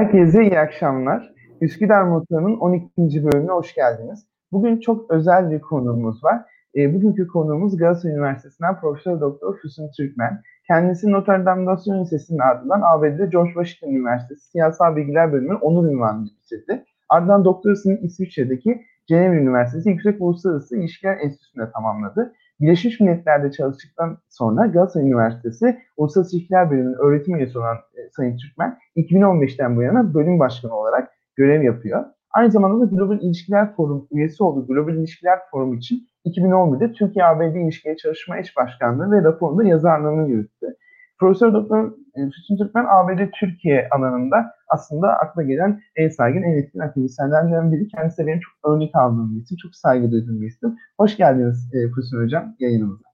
[0.00, 1.32] Herkese iyi akşamlar.
[1.60, 3.24] Üsküdar Motoru'nun 12.
[3.24, 4.26] bölümüne hoş geldiniz.
[4.52, 6.42] Bugün çok özel bir konuğumuz var.
[6.76, 10.42] E, bugünkü konuğumuz Galatasaray Üniversitesi'nden Profesör Doktor Füsun Türkmen.
[10.66, 16.26] Kendisi Notre Dame National Lisesi'nin ardından ABD'de George Washington Üniversitesi Siyasal Bilgiler Bölümü onur ünvanını
[16.42, 16.84] bitirdi.
[17.08, 22.32] Ardından doktorasını İsviçre'deki Cenevre Üniversitesi Yüksek Uluslararası İlişkiler Enstitüsü'nde tamamladı.
[22.60, 28.78] Birleşmiş Milletler'de çalıştıktan sonra Galatasaray Üniversitesi Uluslararası İlişkiler Bölümünün öğretim üyesi olan e, Sayın Türkmen
[28.96, 32.04] 2015'ten bu yana bölüm başkanı olarak görev yapıyor.
[32.30, 37.96] Aynı zamanda da Global İlişkiler Forum üyesi olduğu Global İlişkiler Forum için 2011'de Türkiye-ABD İlişkileri
[37.96, 40.76] Çalışma Eş Başkanlığı ve raporunda yazarlığını yürüttü.
[41.20, 46.78] Profesör Doktor e, Füsun Türkmen ABD Türkiye alanında aslında akla gelen en saygın, en etkin
[46.78, 47.88] akademisyenlerden biri.
[47.88, 50.76] Kendisi benim çok örnek aldığım bir isim, çok saygı duyduğum bir isim.
[51.00, 53.04] Hoş geldiniz e, Füsun Hocam yayınımıza.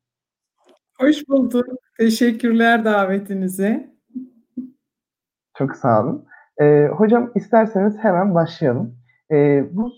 [1.00, 1.66] Hoş bulduk.
[1.98, 3.90] Teşekkürler davetinize.
[5.58, 6.24] Çok sağ olun.
[6.60, 8.98] E, hocam isterseniz hemen başlayalım.
[9.30, 9.92] E, bu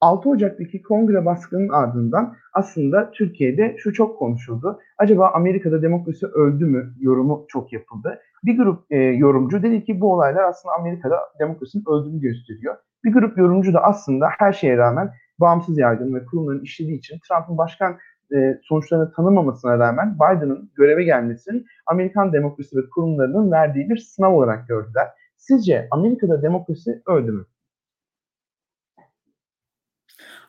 [0.00, 4.78] 6 Ocak'taki kongre baskının ardından aslında Türkiye'de şu çok konuşuldu.
[4.98, 8.20] Acaba Amerika'da demokrasi öldü mü yorumu çok yapıldı.
[8.44, 12.76] Bir grup e, yorumcu dedi ki bu olaylar aslında Amerika'da demokrasinin öldüğünü gösteriyor.
[13.04, 15.10] Bir grup yorumcu da aslında her şeye rağmen
[15.40, 17.96] bağımsız yargının ve kurumların işlediği için Trump'ın başkan
[18.34, 24.68] e, sonuçlarını tanımamasına rağmen Biden'ın göreve gelmesinin Amerikan demokrasi ve kurumlarının verdiği bir sınav olarak
[24.68, 25.08] gördüler.
[25.36, 27.44] Sizce Amerika'da demokrasi öldü mü?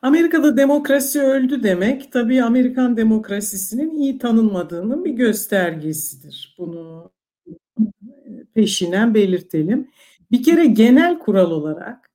[0.01, 6.55] Amerika'da demokrasi öldü demek tabii Amerikan demokrasisinin iyi tanınmadığının bir göstergesidir.
[6.57, 7.11] Bunu
[8.53, 9.91] peşinen belirtelim.
[10.31, 12.09] Bir kere genel kural olarak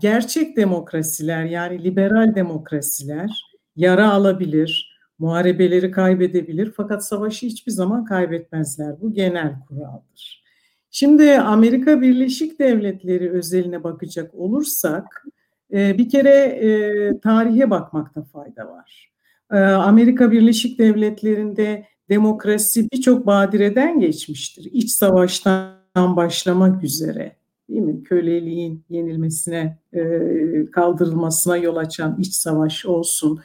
[0.00, 3.44] gerçek demokrasiler yani liberal demokrasiler
[3.76, 9.00] yara alabilir, muharebeleri kaybedebilir fakat savaşı hiçbir zaman kaybetmezler.
[9.00, 10.42] Bu genel kuraldır.
[10.90, 15.24] Şimdi Amerika Birleşik Devletleri özeline bakacak olursak
[15.72, 19.12] ee, bir kere e, tarihe bakmakta fayda var.
[19.52, 24.68] Ee, Amerika Birleşik Devletleri'nde demokrasi birçok badireden geçmiştir.
[24.72, 27.36] İç savaştan başlamak üzere
[27.68, 28.02] değil mi?
[28.02, 30.00] Köleliğin yenilmesine, e,
[30.72, 33.40] kaldırılmasına yol açan iç savaş olsun,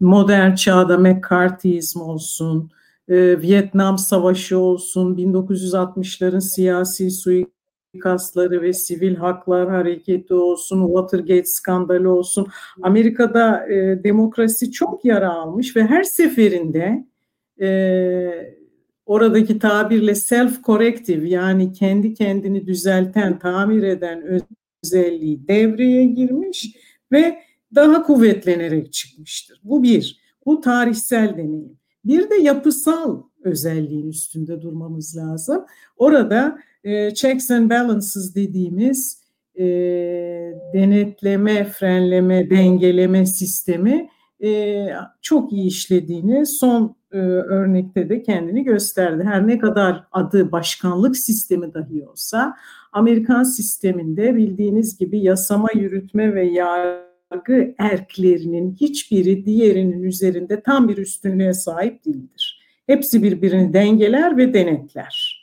[0.00, 2.70] modern çağda McCarthyizm olsun,
[3.08, 7.61] e, Vietnam Savaşı olsun, 1960'ların siyasi suikastı
[7.92, 12.46] suikastları ve sivil haklar hareketi olsun, Watergate skandalı olsun.
[12.82, 17.06] Amerika'da e, demokrasi çok yara almış ve her seferinde
[17.60, 17.68] e,
[19.06, 24.40] oradaki tabirle self-corrective yani kendi kendini düzelten, tamir eden
[24.84, 26.76] özelliği devreye girmiş
[27.12, 27.38] ve
[27.74, 29.60] daha kuvvetlenerek çıkmıştır.
[29.64, 30.22] Bu bir.
[30.46, 31.78] Bu tarihsel deneyim.
[32.04, 35.64] Bir de yapısal özelliğin üstünde durmamız lazım.
[35.96, 39.22] Orada e, checks and balances dediğimiz
[39.54, 39.64] e,
[40.74, 44.08] denetleme, frenleme, dengeleme sistemi
[44.42, 44.86] e,
[45.22, 49.24] çok iyi işlediğini son e, örnekte de kendini gösterdi.
[49.24, 52.56] Her ne kadar adı başkanlık sistemi dahi olsa
[52.92, 61.54] Amerikan sisteminde bildiğiniz gibi yasama, yürütme ve yargı erklerinin hiçbiri diğerinin üzerinde tam bir üstünlüğe
[61.54, 62.61] sahip değildir.
[62.86, 65.42] Hepsi birbirini dengeler ve denetler.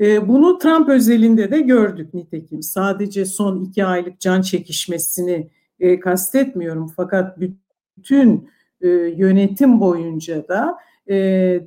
[0.00, 2.62] Ee, bunu Trump özelinde de gördük nitekim.
[2.62, 5.50] Sadece son iki aylık can çekişmesini
[5.80, 8.48] e, kastetmiyorum fakat bütün
[8.80, 11.14] e, yönetim boyunca da e,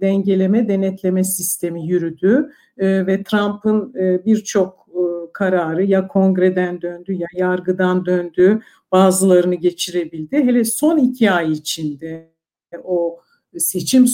[0.02, 3.94] dengeleme, denetleme sistemi yürüdü ve Trump'ın
[4.26, 4.88] birçok
[5.34, 8.62] kararı ya kongreden döndü ya yargıdan döndü,
[8.92, 10.38] bazılarını geçirebildi.
[10.38, 12.30] Hele son iki ay içinde
[12.84, 13.20] o
[13.58, 14.06] seçim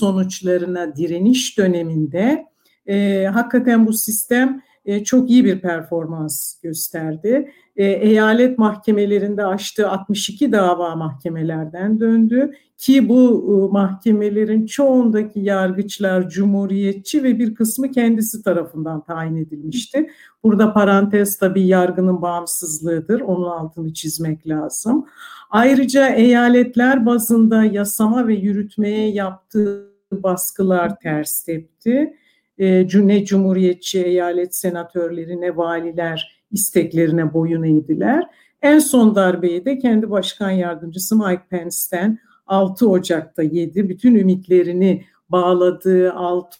[0.00, 2.44] sonuçlarına direniş döneminde
[2.86, 7.52] e, hakikaten bu sistem e, çok iyi bir performans gösterdi.
[7.76, 17.22] E, eyalet mahkemelerinde açtığı 62 dava mahkemelerden döndü ki bu e, mahkemelerin çoğundaki yargıçlar cumhuriyetçi
[17.22, 20.10] ve bir kısmı kendisi tarafından tayin edilmişti.
[20.42, 23.20] Burada parantez tabii yargının bağımsızlığıdır.
[23.20, 25.06] Onun altını çizmek lazım.
[25.50, 32.14] Ayrıca eyaletler bazında yasama ve yürütmeye yaptığı baskılar ters tepti
[32.58, 38.26] ne cumhuriyetçi eyalet senatörleri ne valiler isteklerine boyun eğdiler.
[38.62, 43.88] En son darbeyi de kendi başkan yardımcısı Mike Pence'ten 6 Ocak'ta yedi.
[43.88, 46.56] Bütün ümitlerini bağladığı 6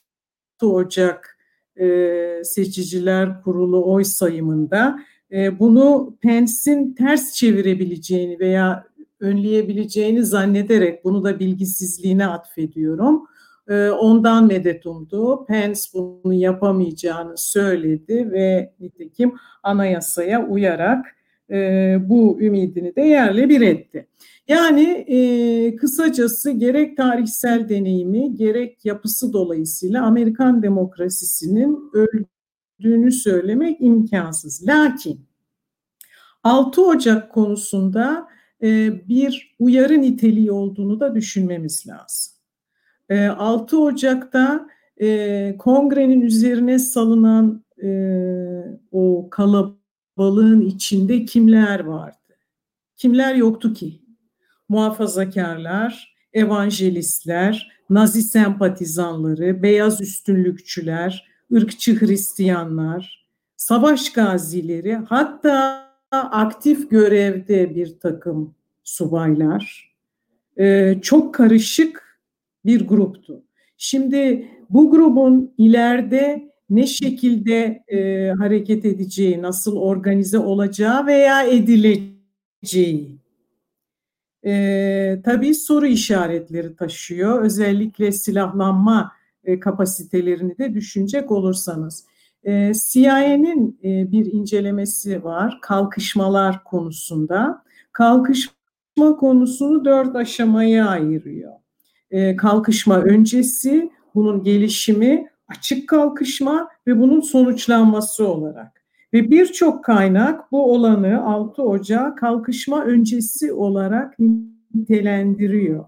[0.63, 1.39] Ocak
[1.81, 4.99] e, seçiciler kurulu oy sayımında
[5.33, 8.85] e, bunu Pence'in ters çevirebileceğini veya
[9.21, 13.38] önleyebileceğini zannederek bunu da bilgisizliğine atfediyorum e,
[13.75, 15.47] ondan medet umdu.
[15.47, 21.07] Pence bunu yapamayacağını söyledi ve nitekim anayasaya uyarak
[21.51, 24.09] e, bu ümidini de yerle bir etti.
[24.49, 34.67] Yani e, kısacası gerek tarihsel deneyimi gerek yapısı dolayısıyla Amerikan demokrasisinin öldüğünü söylemek imkansız.
[34.67, 35.21] Lakin
[36.43, 38.29] 6 Ocak konusunda
[38.63, 42.38] e, bir uyarı niteliği olduğunu da düşünmemiz lazım.
[43.09, 44.69] E, 6 Ocak'ta
[45.01, 47.91] e, kongrenin üzerine salınan e,
[48.93, 52.17] o kalabalığın içinde kimler vardı?
[52.97, 54.03] Kimler yoktu ki?
[54.69, 63.27] Muhafazakarlar, evangelistler, Nazi sempatizanları, beyaz üstünlükçüler, ırkçı Hristiyanlar,
[63.57, 69.95] savaş gazileri, hatta aktif görevde bir takım subaylar,
[70.57, 72.08] e, çok karışık
[72.65, 73.43] bir gruptu.
[73.77, 83.19] Şimdi bu grubun ileride ne şekilde e, hareket edeceği, nasıl organize olacağı veya edileceği
[84.47, 87.43] e, tabii soru işaretleri taşıyor.
[87.43, 89.13] Özellikle silahlanma
[89.45, 92.07] e, kapasitelerini de düşünecek olursanız.
[92.45, 97.65] E, CIA'nin e, bir incelemesi var kalkışmalar konusunda.
[97.93, 101.53] Kalkışma konusunu dört aşamaya ayırıyor.
[102.11, 108.83] E, kalkışma öncesi, bunun gelişimi, açık kalkışma ve bunun sonuçlanması olarak.
[109.13, 114.17] Ve birçok kaynak bu olanı 6 Ocak kalkışma öncesi olarak
[114.75, 115.85] nitelendiriyor.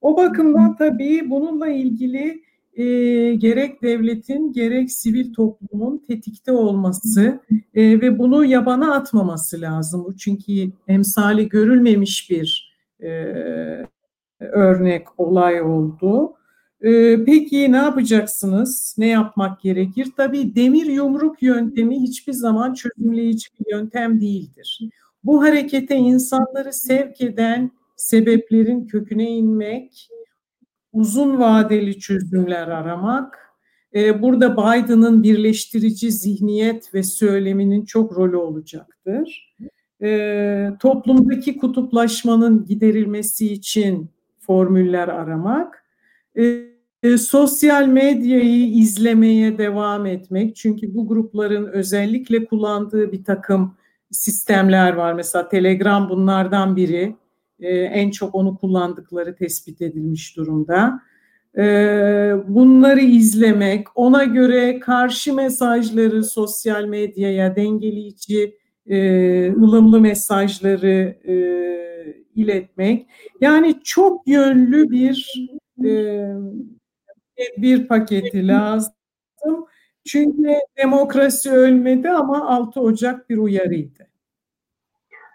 [0.00, 2.42] O bakımdan tabii bununla ilgili
[2.76, 2.84] e,
[3.34, 7.40] gerek devletin gerek sivil toplumun tetikte olması
[7.74, 10.14] e, ve bunu yabana atmaması lazım.
[10.18, 10.52] Çünkü
[10.88, 13.08] emsali görülmemiş bir e,
[14.40, 16.34] örnek olay oldu.
[16.80, 18.94] E, peki ne yapacaksınız?
[18.98, 20.08] Ne yapmak gerekir?
[20.16, 24.80] Tabii demir yumruk yöntemi hiçbir zaman çözümleyici bir yöntem değildir.
[25.24, 30.08] Bu harekete insanları sevk eden sebeplerin köküne inmek,
[30.92, 33.38] uzun vadeli çözümler aramak.
[33.94, 39.54] Ee, burada Biden'ın birleştirici zihniyet ve söyleminin çok rolü olacaktır.
[40.80, 44.10] Toplumdaki kutuplaşmanın giderilmesi için
[44.46, 45.84] formüller aramak.
[46.38, 50.56] Ee, sosyal medyayı izlemeye devam etmek.
[50.56, 53.74] Çünkü bu grupların özellikle kullandığı bir takım
[54.10, 55.12] sistemler var.
[55.12, 57.16] Mesela Telegram bunlardan biri
[57.60, 61.00] e, en çok onu kullandıkları tespit edilmiş durumda.
[61.58, 61.64] E,
[62.48, 68.98] bunları izlemek, ona göre karşı mesajları sosyal medyaya dengeleyici, e,
[69.52, 71.34] ılımlı mesajları e,
[72.36, 73.06] iletmek.
[73.40, 75.34] Yani çok yönlü bir
[75.84, 76.26] e,
[77.58, 78.94] bir paketi lazım.
[80.06, 84.06] Çünkü demokrasi ölmedi ama 6 Ocak bir uyarıydı.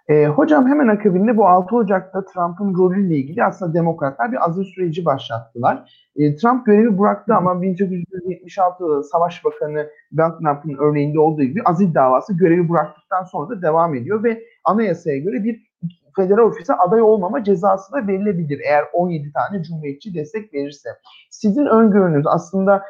[0.10, 5.06] E, hocam hemen akabinde bu 6 Ocak'ta Trump'ın rolüyle ilgili aslında demokratlar bir azil süreci
[5.06, 5.92] başlattılar.
[6.16, 12.38] E, Trump görevi bıraktı ama 1976 Savaş Bakanı Ben Trump'ın örneğinde olduğu gibi azil davası
[12.38, 15.69] görevi bıraktıktan sonra da devam ediyor ve anayasaya göre bir
[16.16, 20.90] federal ofise aday olmama cezası da verilebilir eğer 17 tane cumhuriyetçi destek verirse.
[21.30, 22.84] Sizin öngörünüz aslında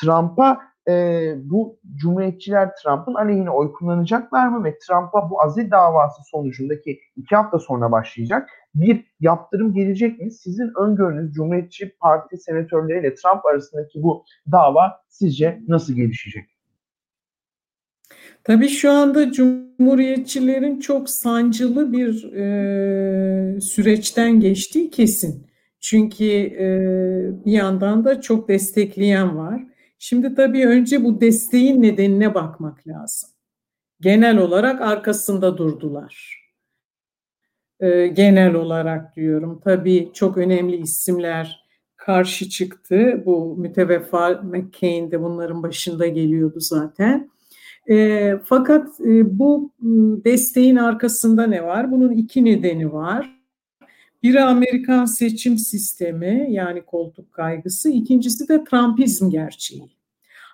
[0.00, 6.98] Trump'a e, bu cumhuriyetçiler Trump'ın aleyhine oy kullanacaklar mı ve Trump'a bu azil davası sonucundaki
[7.16, 10.30] iki hafta sonra başlayacak bir yaptırım gelecek mi?
[10.30, 16.53] Sizin öngörünüz Cumhuriyetçi Parti senatörleriyle Trump arasındaki bu dava sizce nasıl gelişecek?
[18.44, 25.46] Tabii şu anda Cumhuriyetçilerin çok sancılı bir e, süreçten geçtiği kesin.
[25.80, 26.66] Çünkü e,
[27.44, 29.62] bir yandan da çok destekleyen var.
[29.98, 33.30] Şimdi tabii önce bu desteğin nedenine bakmak lazım.
[34.00, 36.44] Genel olarak arkasında durdular.
[37.80, 39.60] Ee, genel olarak diyorum.
[39.64, 41.64] Tabii çok önemli isimler
[41.96, 43.22] karşı çıktı.
[43.26, 47.30] Bu müteveffa McCain de bunların başında geliyordu zaten.
[47.90, 51.90] E, fakat e, bu ıı, desteğin arkasında ne var?
[51.90, 53.40] Bunun iki nedeni var.
[54.22, 59.90] Biri Amerikan seçim sistemi yani koltuk kaygısı, ikincisi de Trumpizm gerçeği.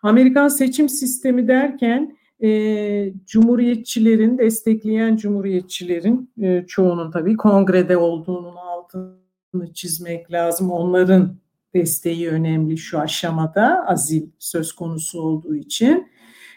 [0.03, 10.33] Amerikan seçim sistemi derken e, cumhuriyetçilerin, destekleyen cumhuriyetçilerin e, çoğunun tabii kongrede olduğunun altını çizmek
[10.33, 10.71] lazım.
[10.71, 11.37] Onların
[11.75, 16.10] desteği önemli şu aşamada azil söz konusu olduğu için.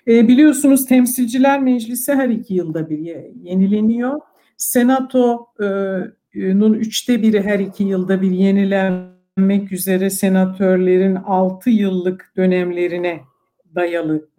[0.07, 2.98] E, biliyorsunuz Temsilciler Meclisi her iki yılda bir
[3.43, 4.19] yenileniyor.
[4.57, 6.13] Senato'nun
[6.74, 8.31] üçte biri her iki yılda bir
[9.38, 13.22] belirlenmek üzere senatörlerin 6 yıllık dönemlerine
[13.75, 14.29] dayalı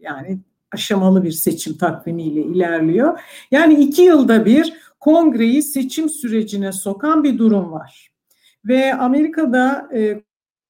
[0.00, 0.38] yani
[0.72, 3.20] aşamalı bir seçim takvimiyle ilerliyor.
[3.50, 8.10] Yani iki yılda bir kongreyi seçim sürecine sokan bir durum var.
[8.64, 10.22] Ve Amerika'da e,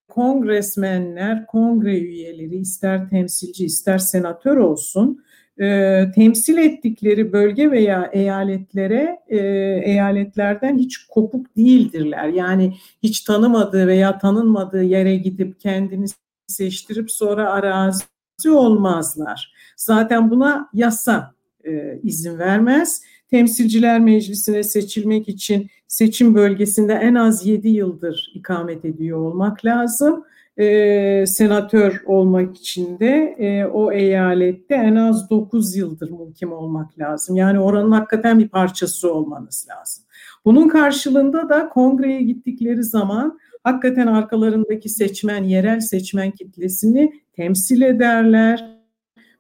[0.09, 5.23] kongresmenler, kongre üyeleri ister temsilci ister senatör olsun
[5.61, 9.39] e, temsil ettikleri bölge veya eyaletlere e,
[9.85, 12.29] eyaletlerden hiç kopuk değildirler.
[12.29, 16.07] Yani hiç tanımadığı veya tanınmadığı yere gidip kendini
[16.47, 19.53] seçtirip sonra arazi olmazlar.
[19.77, 21.35] Zaten buna yasa
[21.65, 23.03] e, izin vermez.
[23.31, 30.25] Temsilciler Meclisi'ne seçilmek için seçim bölgesinde en az 7 yıldır ikamet ediyor olmak lazım.
[30.59, 37.37] E, senatör olmak için de e, o eyalette en az 9 yıldır muhkim olmak lazım.
[37.37, 40.05] Yani oranın hakikaten bir parçası olmanız lazım.
[40.45, 48.77] Bunun karşılığında da kongreye gittikleri zaman hakikaten arkalarındaki seçmen, yerel seçmen kitlesini temsil ederler.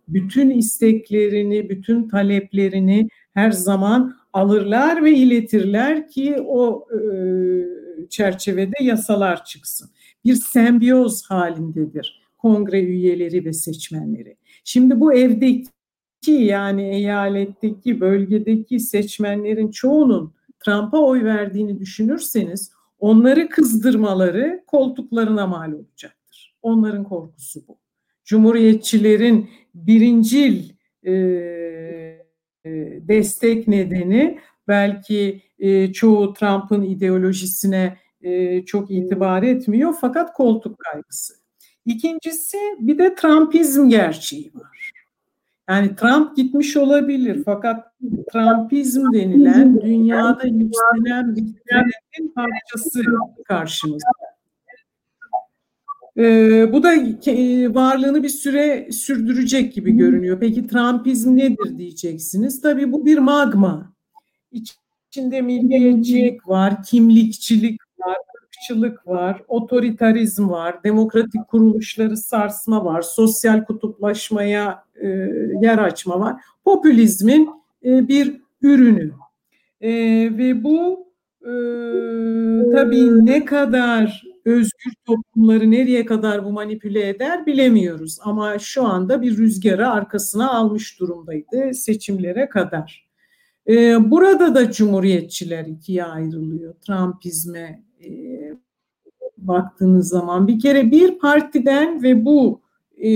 [0.09, 6.99] Bütün isteklerini, bütün taleplerini her zaman alırlar ve iletirler ki o e,
[8.09, 9.91] çerçevede yasalar çıksın.
[10.25, 14.37] Bir sembiyoz halindedir kongre üyeleri ve seçmenleri.
[14.65, 15.69] Şimdi bu evdeki
[16.27, 20.33] yani eyaletteki, bölgedeki seçmenlerin çoğunun
[20.65, 26.57] Trump'a oy verdiğini düşünürseniz onları kızdırmaları koltuklarına mal olacaktır.
[26.63, 27.79] Onların korkusu bu.
[28.25, 30.71] Cumhuriyetçilerin birincil
[31.07, 31.13] e,
[33.09, 41.35] destek nedeni belki e, çoğu Trump'ın ideolojisine e, çok itibar etmiyor fakat koltuk kaygısı.
[41.85, 44.93] İkincisi bir de Trumpizm gerçeği var.
[45.69, 47.93] Yani Trump gitmiş olabilir fakat
[48.33, 53.03] Trumpizm denilen dünyada yükselen bir parçası
[53.45, 54.26] karşımızda.
[56.19, 56.95] Ee, bu da
[57.75, 60.41] varlığını bir süre sürdürecek gibi görünüyor.
[60.41, 62.61] Peki Trumpizm nedir diyeceksiniz.
[62.63, 63.93] Tabii bu bir magma.
[64.53, 74.85] İçinde milliyetçilik var, kimlikçilik var, ırkçılık var, otoritarizm var, demokratik kuruluşları sarsma var, sosyal kutuplaşmaya
[75.01, 75.09] e,
[75.63, 76.37] yer açma var.
[76.65, 77.51] Popülizmin
[77.85, 79.13] e, bir ürünü.
[79.81, 79.91] E,
[80.39, 81.07] ve bu
[81.43, 81.53] e,
[82.73, 88.19] tabii ne kadar özgür toplumları nereye kadar bu manipüle eder bilemiyoruz.
[88.23, 93.07] Ama şu anda bir rüzgarı arkasına almış durumdaydı seçimlere kadar.
[93.69, 96.75] Ee, burada da cumhuriyetçiler ikiye ayrılıyor.
[96.75, 98.11] Trumpizme e,
[99.39, 102.61] baktığınız zaman bir kere bir partiden ve bu
[102.97, 103.11] e,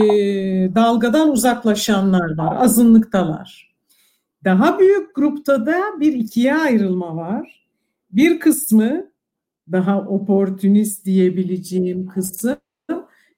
[0.75, 3.75] dalgadan uzaklaşanlar var, azınlıktalar.
[4.45, 7.67] Daha büyük grupta da bir ikiye ayrılma var.
[8.11, 9.10] Bir kısmı
[9.73, 12.57] daha oportunist diyebileceğim kısım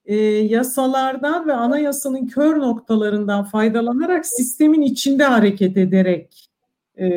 [0.05, 6.49] e, yasalardan ve anayasanın kör noktalarından faydalanarak sistemin içinde hareket ederek
[6.97, 7.09] e,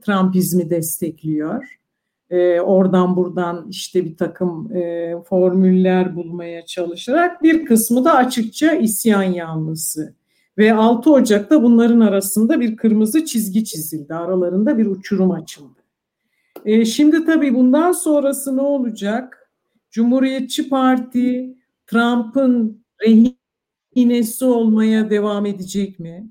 [0.00, 1.78] Trumpizmi destekliyor.
[2.30, 9.22] E, oradan buradan işte bir takım e, formüller bulmaya çalışarak bir kısmı da açıkça isyan
[9.22, 10.14] yanlısı.
[10.58, 14.14] Ve 6 Ocak'ta bunların arasında bir kırmızı çizgi çizildi.
[14.14, 15.83] Aralarında bir uçurum açıldı.
[16.64, 19.50] E, şimdi tabii bundan sonrası ne olacak?
[19.90, 21.54] Cumhuriyetçi Parti
[21.86, 26.28] Trump'ın rehinesi olmaya devam edecek mi?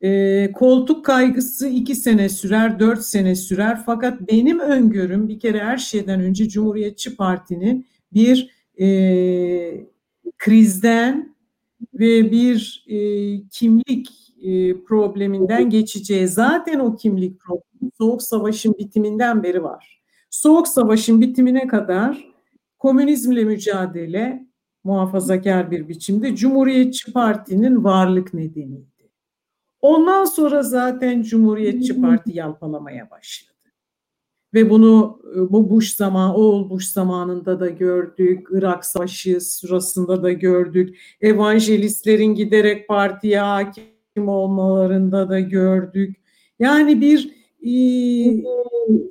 [0.00, 3.82] E, koltuk kaygısı iki sene sürer, dört sene sürer.
[3.86, 9.86] Fakat benim öngörüm bir kere her şeyden önce Cumhuriyetçi Parti'nin bir e,
[10.38, 11.34] krizden
[11.94, 12.96] ve bir e,
[13.48, 16.28] kimlik e, probleminden geçeceği.
[16.28, 20.02] Zaten o kimlik problemi Soğuk Savaş'ın bitiminden beri var.
[20.30, 22.32] Soğuk Savaş'ın bitimine kadar
[22.78, 24.46] komünizmle mücadele
[24.84, 29.10] muhafazakar bir biçimde Cumhuriyetçi Parti'nin varlık nedeniydi.
[29.80, 33.52] Ondan sonra zaten Cumhuriyetçi Parti yalpalamaya başladı.
[34.54, 35.20] Ve bunu
[35.50, 38.48] bu Bush zaman, oğul Bush zamanında da gördük.
[38.50, 40.98] Irak Savaşı sırasında da gördük.
[41.20, 46.16] Evangelistlerin giderek partiye hakim olmalarında da gördük.
[46.58, 47.72] Yani bir e,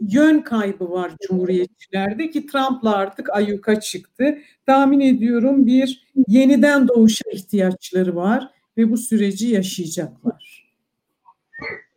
[0.02, 4.38] yön kaybı var Cumhuriyetçilerde ki Trump'la artık ayyuka çıktı.
[4.66, 10.72] Tahmin ediyorum bir yeniden doğuşa ihtiyaçları var ve bu süreci yaşayacaklar.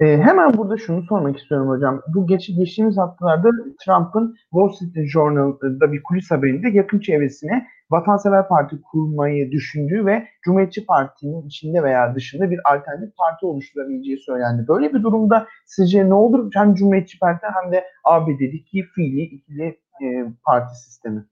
[0.01, 2.03] E, hemen burada şunu sormak istiyorum hocam.
[2.15, 3.51] Bu geç, geçtiğimiz haftalarda
[3.85, 10.87] Trump'ın Wall Street Journal'da bir kulis haberinde yakın çevresine Vatansever Parti kurmayı düşündüğü ve Cumhuriyetçi
[10.87, 14.69] Parti'nin içinde veya dışında bir alternatif parti oluşturabileceği söylendi.
[14.69, 19.65] Böyle bir durumda sizce ne olur hem Cumhuriyetçi Parti hem de ABD'deki fiili ikili
[20.03, 20.07] e,
[20.45, 21.25] parti sistemi?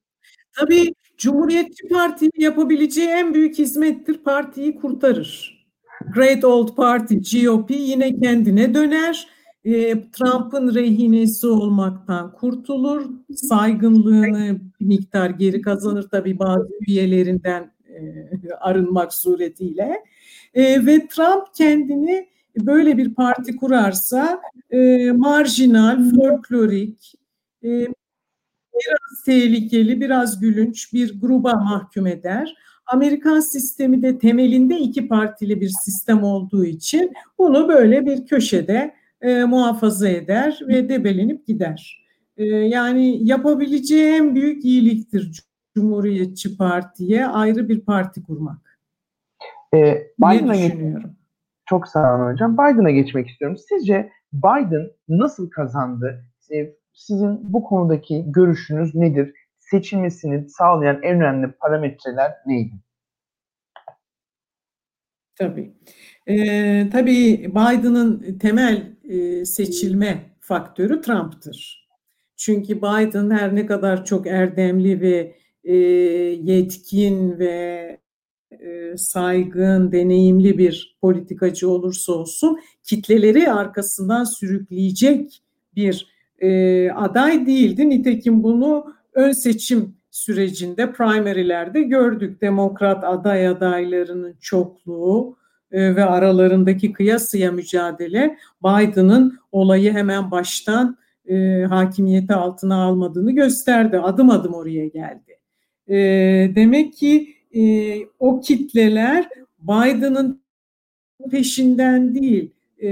[0.61, 5.63] Tabii Cumhuriyetçi Parti'nin yapabileceği en büyük hizmettir, partiyi kurtarır.
[6.15, 9.29] Great Old Party, GOP yine kendine döner.
[9.65, 13.11] E, Trump'ın rehinesi olmaktan kurtulur.
[13.35, 18.01] Saygınlığını bir miktar geri kazanır tabii bazı üyelerinden e,
[18.61, 20.05] arınmak suretiyle.
[20.55, 22.29] E, ve Trump kendini
[22.59, 24.41] böyle bir parti kurarsa
[24.71, 27.15] e, marjinal, folklorik,
[27.65, 27.87] e,
[28.75, 32.55] biraz tehlikeli, biraz gülünç bir gruba mahkum eder.
[32.87, 39.45] Amerikan sistemi de temelinde iki partili bir sistem olduğu için bunu böyle bir köşede e,
[39.45, 42.07] muhafaza eder ve debelenip gider.
[42.37, 45.43] E, yani yapabileceği en büyük iyiliktir
[45.75, 48.79] Cumhuriyetçi Parti'ye ayrı bir parti kurmak.
[49.75, 51.17] E, Biden'a düşünüyorum.
[51.67, 52.55] Çok sağ olun hocam.
[52.55, 53.57] Biden'a geçmek istiyorum.
[53.69, 56.25] Sizce Biden nasıl kazandı?
[56.55, 59.35] E, sizin bu konudaki görüşünüz nedir?
[59.59, 62.75] Seçilmesini sağlayan en önemli parametreler neydi?
[65.35, 65.73] Tabii.
[66.27, 71.89] Ee, tabii Biden'ın temel e, seçilme faktörü Trump'tır.
[72.37, 75.35] Çünkü Biden her ne kadar çok erdemli ve
[75.65, 75.77] e,
[76.43, 77.99] yetkin ve
[78.51, 85.43] e, saygın, deneyimli bir politikacı olursa olsun kitleleri arkasından sürükleyecek
[85.77, 86.07] bir
[86.39, 87.91] e, aday değildi.
[87.91, 92.41] Nitekim bunu ön seçim sürecinde primary'lerde gördük.
[92.41, 95.37] Demokrat aday adaylarının çokluğu
[95.73, 103.99] ve aralarındaki kıyasıya mücadele Biden'ın olayı hemen baştan e, hakimiyeti altına almadığını gösterdi.
[103.99, 105.39] Adım adım oraya geldi.
[105.89, 105.97] E,
[106.55, 107.63] demek ki e,
[108.19, 110.43] o kitleler Biden'ın
[111.31, 112.51] peşinden değil,
[112.83, 112.89] e,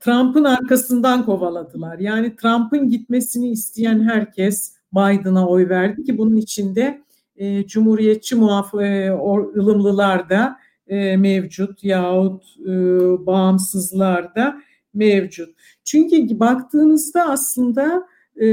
[0.00, 1.98] Trump'ın arkasından kovaladılar.
[1.98, 7.02] Yani Trump'ın gitmesini isteyen herkes Biden'a oy verdi ki bunun içinde
[7.36, 9.10] e, Cumhuriyetçi muhaf e,
[9.56, 10.56] ılımlılar da
[10.92, 12.72] e, mevcut yahut e,
[13.26, 14.62] bağımsızlar da
[14.94, 15.56] mevcut.
[15.84, 18.06] Çünkü baktığınızda aslında
[18.40, 18.46] e,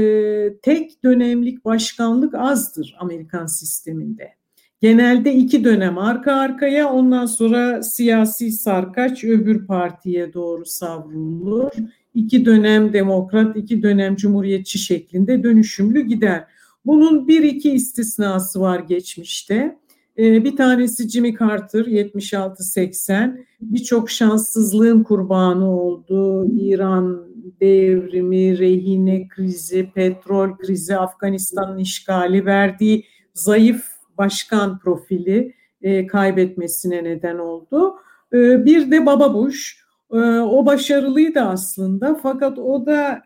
[0.62, 4.32] tek dönemlik başkanlık azdır Amerikan sisteminde.
[4.80, 11.70] Genelde iki dönem arka arkaya ondan sonra siyasi sarkaç öbür partiye doğru savrulur.
[12.14, 16.44] İki dönem demokrat, iki dönem cumhuriyetçi şeklinde dönüşümlü gider.
[16.86, 19.79] Bunun bir iki istisnası var geçmişte.
[20.20, 26.46] Ee, bir tanesi Jimmy Carter 76-80 birçok şanssızlığın kurbanı oldu.
[26.60, 27.26] İran
[27.60, 33.04] devrimi, rehine krizi, petrol krizi, Afganistan'ın işgali verdiği
[33.34, 33.86] zayıf
[34.18, 37.94] başkan profili e, kaybetmesine neden oldu.
[38.32, 39.76] E, bir de Baba Bush.
[40.12, 43.22] E, o başarılıydı aslında fakat o da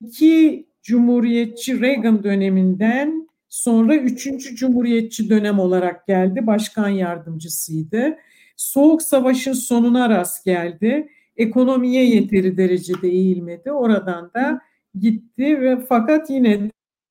[0.00, 6.46] iki Cumhuriyetçi Reagan döneminden sonra üçüncü Cumhuriyetçi dönem olarak geldi.
[6.46, 8.16] Başkan yardımcısıydı.
[8.56, 11.08] Soğuk Savaş'ın sonuna rast geldi.
[11.36, 13.72] Ekonomiye yeteri derecede eğilmedi.
[13.72, 14.60] Oradan da
[14.98, 16.70] gitti ve fakat yine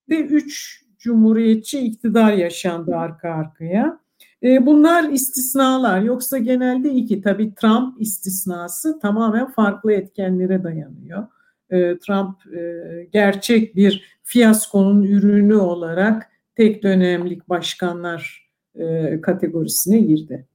[0.10, 4.00] de üç cumhuriyetçi iktidar yaşandı arka arkaya.
[4.44, 11.28] E, bunlar istisnalar yoksa genelde iki tabii Trump istisnası tamamen farklı etkenlere dayanıyor.
[11.70, 20.46] E, Trump e, gerçek bir fiyaskonun ürünü olarak tek dönemlik başkanlar e, kategorisine girdi.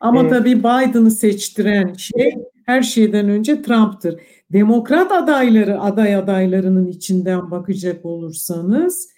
[0.00, 0.30] Ama evet.
[0.30, 4.20] tabii Biden'ı seçtiren şey her şeyden önce Trump'tır.
[4.52, 9.08] Demokrat adayları, aday adaylarının içinden bakacak olursanız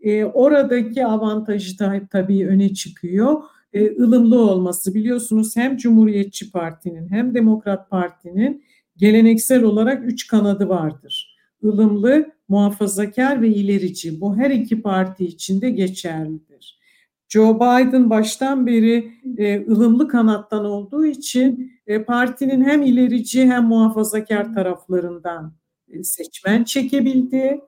[0.00, 3.42] e, oradaki avantajı da tabii öne çıkıyor.
[3.72, 8.64] E, ılımlı olması biliyorsunuz hem Cumhuriyetçi Parti'nin hem Demokrat Parti'nin
[8.96, 11.29] geleneksel olarak üç kanadı vardır.
[11.62, 14.20] Ilımlı, muhafazakar ve ilerici.
[14.20, 16.80] Bu her iki parti için de geçerlidir.
[17.28, 24.54] Joe Biden baştan beri e, ılımlı kanattan olduğu için e, partinin hem ilerici hem muhafazakar
[24.54, 25.54] taraflarından
[25.88, 27.60] e, seçmen çekebildi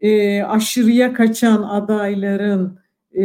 [0.00, 2.78] e, aşırıya kaçan adayların
[3.18, 3.24] e,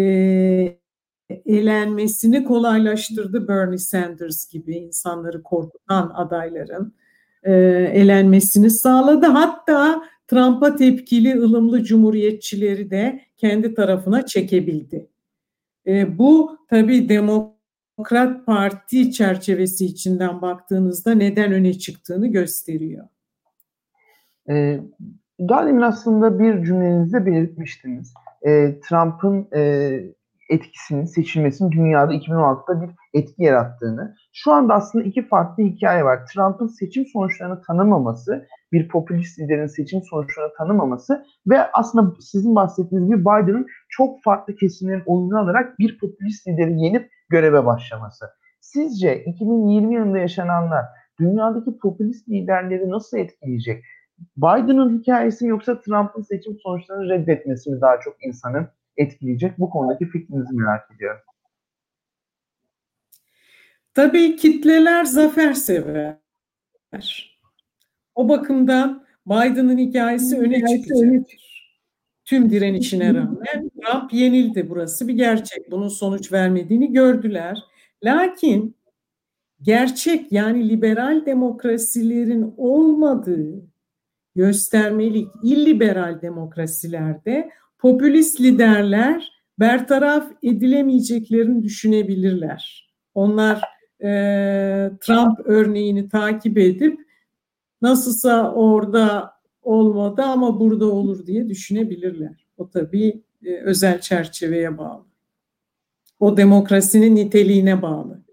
[1.45, 6.93] elenmesini kolaylaştırdı Bernie Sanders gibi insanları korkutan adayların
[7.43, 7.53] e,
[7.93, 9.25] elenmesini sağladı.
[9.25, 15.09] Hatta Trump'a tepkili ılımlı cumhuriyetçileri de kendi tarafına çekebildi.
[15.87, 23.07] E, bu tabii Demokrat Parti çerçevesi içinden baktığınızda neden öne çıktığını gösteriyor.
[24.49, 24.79] E,
[25.39, 28.13] daha demin aslında bir cümlenizde belirtmiştiniz.
[28.41, 30.15] E, Trump'ın e,
[30.49, 36.19] etkisinin seçilmesinin dünyada 2016'da bir etki yarattığını, şu anda aslında iki farklı hikaye var.
[36.33, 43.21] Trump'ın seçim sonuçlarını tanımaması, bir popülist liderin seçim sonuçlarını tanımaması ve aslında sizin bahsettiğiniz gibi
[43.21, 48.25] Biden'ın çok farklı kesimlerin oyunu alarak bir popülist lideri yenip göreve başlaması.
[48.61, 50.85] Sizce 2020 yılında yaşananlar
[51.19, 53.83] dünyadaki popülist liderleri nasıl etkileyecek?
[54.37, 59.59] Biden'ın hikayesi yoksa Trump'ın seçim sonuçlarını reddetmesi mi daha çok insanı etkileyecek?
[59.59, 61.21] Bu konudaki fikrinizi merak ediyorum.
[63.93, 66.17] Tabii kitleler zafer sever.
[68.15, 71.35] O bakımdan Biden'ın hikayesi öne çıkacaktır.
[72.25, 74.69] Tüm direnişine rağmen Trump yenildi.
[74.69, 75.71] Burası bir gerçek.
[75.71, 77.59] Bunun sonuç vermediğini gördüler.
[78.03, 78.75] Lakin
[79.61, 83.61] gerçek yani liberal demokrasilerin olmadığı
[84.35, 92.89] göstermelik illiberal demokrasilerde popülist liderler bertaraf edilemeyeceklerini düşünebilirler.
[93.13, 93.61] Onlar
[94.01, 94.09] e,
[95.01, 97.04] Trump örneğini takip edip
[97.85, 102.47] nasılsa orada olmadı ama burada olur diye düşünebilirler.
[102.57, 105.05] O tabii e, özel çerçeveye bağlı.
[106.19, 108.25] O demokrasinin niteliğine bağlı.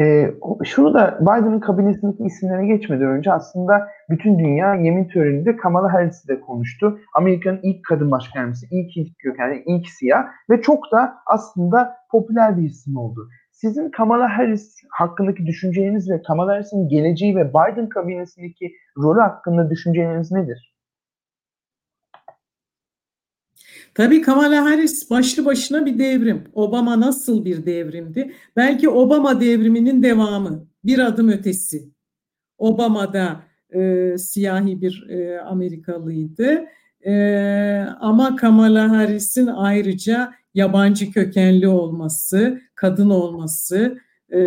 [0.00, 0.34] E,
[0.64, 6.40] şunu da Biden'ın kabinesindeki isimlere geçmeden önce aslında bütün dünya yemin töreninde Kamala Harris'i de
[6.40, 7.00] konuştu.
[7.14, 12.62] Amerika'nın ilk kadın başkanımızı, ilk ilk kökenli, ilk siyah ve çok da aslında popüler bir
[12.62, 13.28] isim oldu.
[13.56, 20.32] Sizin Kamala Harris hakkındaki düşünceleriniz ve Kamala Harris'in geleceği ve Biden kabinesindeki rolü hakkında düşünceleriniz
[20.32, 20.74] nedir?
[23.94, 26.44] Tabii Kamala Harris başlı başına bir devrim.
[26.54, 28.32] Obama nasıl bir devrimdi?
[28.56, 31.90] Belki Obama devriminin devamı, bir adım ötesi.
[32.58, 33.40] Obama da
[33.74, 36.64] e, siyahi bir e, Amerikalıydı.
[37.06, 37.14] E,
[38.00, 43.98] ama Kamala Harris'in ayrıca yabancı kökenli olması, kadın olması,
[44.32, 44.38] e,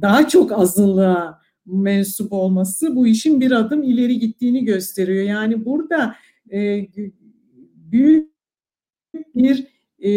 [0.00, 5.24] daha çok azınlığa mensup olması bu işin bir adım ileri gittiğini gösteriyor.
[5.24, 6.14] Yani burada
[6.52, 6.86] e,
[7.74, 8.30] büyük
[9.34, 9.66] bir
[9.98, 10.12] e,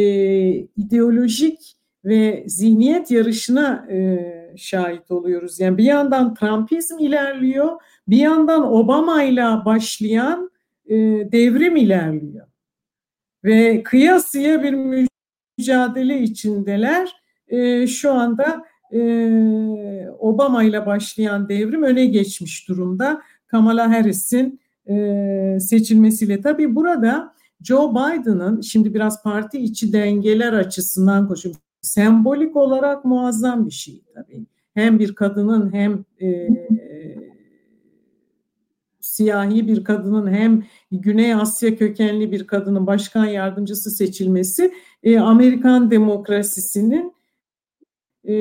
[0.56, 3.88] ideolojik ve zihniyet yarışına
[4.58, 5.60] şahit oluyoruz.
[5.60, 10.52] Yani bir yandan Trumpizm ilerliyor, bir yandan Obama ile başlayan
[11.32, 12.48] devrim ilerliyor.
[13.44, 14.74] Ve kıyasıya bir
[15.58, 17.16] mücadele içindeler.
[17.48, 19.00] E, şu anda e,
[20.20, 23.22] Obama ile başlayan devrim öne geçmiş durumda.
[23.48, 26.42] Kamala Harris'in e, seçilmesiyle.
[26.42, 31.56] Tabii burada Joe Biden'ın şimdi biraz parti içi dengeler açısından koşuyor.
[31.82, 34.46] Sembolik olarak muazzam bir şey tabii.
[34.74, 36.48] Hem bir kadının hem e,
[39.14, 44.74] siyahi bir kadının hem Güney Asya kökenli bir kadının başkan yardımcısı seçilmesi
[45.04, 47.14] e, Amerikan demokrasisinin
[48.28, 48.36] e,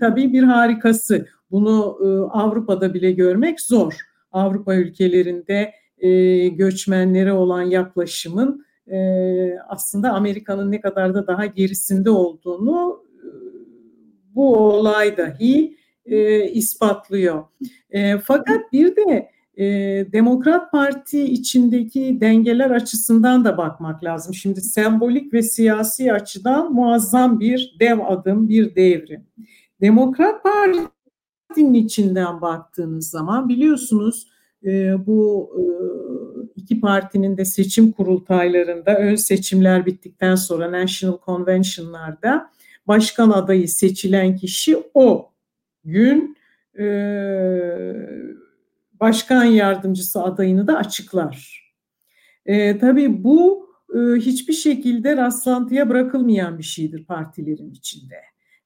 [0.00, 1.26] tabii bir harikası.
[1.50, 2.06] Bunu e,
[2.38, 4.00] Avrupa'da bile görmek zor.
[4.32, 8.98] Avrupa ülkelerinde e, göçmenlere olan yaklaşımın e,
[9.68, 13.26] aslında Amerika'nın ne kadar da daha gerisinde olduğunu e,
[14.34, 17.44] bu olay dahi e, ispatlıyor.
[17.90, 19.64] E, fakat bir de e,
[20.12, 24.34] Demokrat Parti içindeki dengeler açısından da bakmak lazım.
[24.34, 29.26] Şimdi sembolik ve siyasi açıdan muazzam bir dev adım, bir devrim.
[29.80, 34.26] Demokrat Parti'nin içinden baktığınız zaman biliyorsunuz
[34.64, 35.62] e, bu e,
[36.56, 42.50] iki partinin de seçim kurultaylarında ön seçimler bittikten sonra National Convention'larda
[42.86, 45.32] başkan adayı seçilen kişi o
[45.84, 46.36] gün
[46.78, 46.84] e,
[49.00, 51.60] başkan yardımcısı adayını da açıklar.
[52.46, 58.16] E, tabii bu e, hiçbir şekilde rastlantıya bırakılmayan bir şeydir partilerin içinde.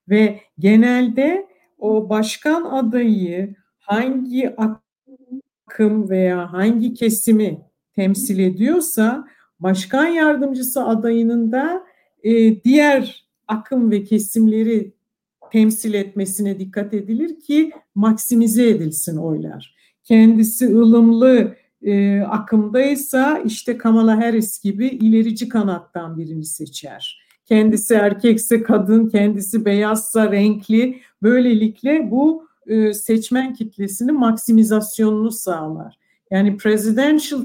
[0.09, 7.61] Ve genelde o başkan adayı hangi akım veya hangi kesimi
[7.95, 9.27] temsil ediyorsa
[9.59, 11.83] başkan yardımcısı adayının da
[12.23, 14.93] e, diğer akım ve kesimleri
[15.51, 19.74] temsil etmesine dikkat edilir ki maksimize edilsin oylar.
[20.05, 27.25] Kendisi ılımlı e, akımdaysa işte Kamala Harris gibi ilerici kanattan birini seçer.
[27.45, 31.01] Kendisi erkekse kadın, kendisi beyazsa renkli.
[31.23, 35.97] Böylelikle bu e, seçmen kitlesinin maksimizasyonunu sağlar.
[36.31, 37.41] Yani presidential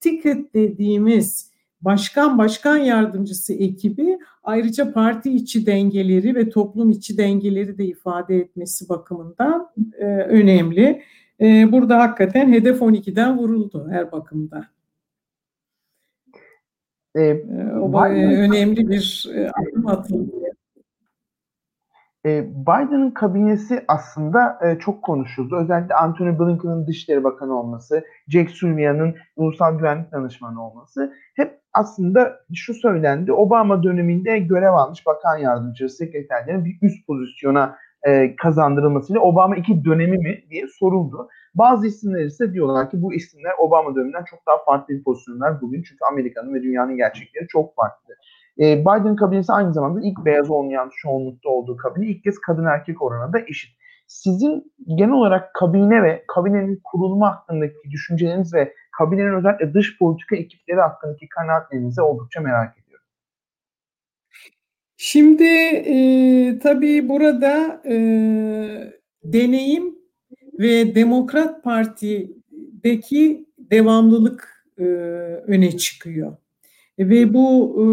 [0.00, 7.84] ticket dediğimiz başkan başkan yardımcısı ekibi ayrıca parti içi dengeleri ve toplum içi dengeleri de
[7.84, 11.02] ifade etmesi bakımından e, önemli.
[11.40, 14.66] E, burada hakikaten hedef 12'den vuruldu her bakımda.
[17.16, 17.44] E,
[17.88, 20.36] Biden, önemli bir adım atıldı.
[22.24, 25.56] Biden'ın kabinesi aslında çok konuşuldu.
[25.56, 32.74] Özellikle Antony Blinken'ın Dışişleri Bakanı olması, Jack Sullivan'ın Ulusal Güvenlik Danışmanı olması hep aslında şu
[32.74, 33.32] söylendi.
[33.32, 37.76] Obama döneminde görev almış bakan yardımcısı, sekreterlerin bir üst pozisyona
[38.42, 41.28] kazandırılmasıyla Obama iki dönemi mi diye soruldu.
[41.54, 45.82] Bazı isimler ise diyorlar ki bu isimler Obama döneminden çok daha farklı bir pozisyonlar bugün.
[45.82, 48.14] Çünkü Amerika'nın ve dünyanın gerçekleri çok farklı.
[48.58, 53.02] E, Biden kabinesi aynı zamanda ilk beyaz olmayan çoğunlukta olduğu kabine ilk kez kadın erkek
[53.02, 53.70] oranında eşit.
[54.06, 60.80] Sizin genel olarak kabine ve kabinenin kurulma hakkındaki düşünceleriniz ve kabinenin özellikle dış politika ekipleri
[60.80, 62.89] hakkındaki kanaatlerinizi oldukça merak ediyorum.
[65.02, 67.94] Şimdi e, tabii burada e,
[69.24, 69.94] deneyim
[70.58, 74.82] ve Demokrat Parti'deki devamlılık e,
[75.46, 76.36] öne çıkıyor.
[76.98, 77.84] Ve bu e,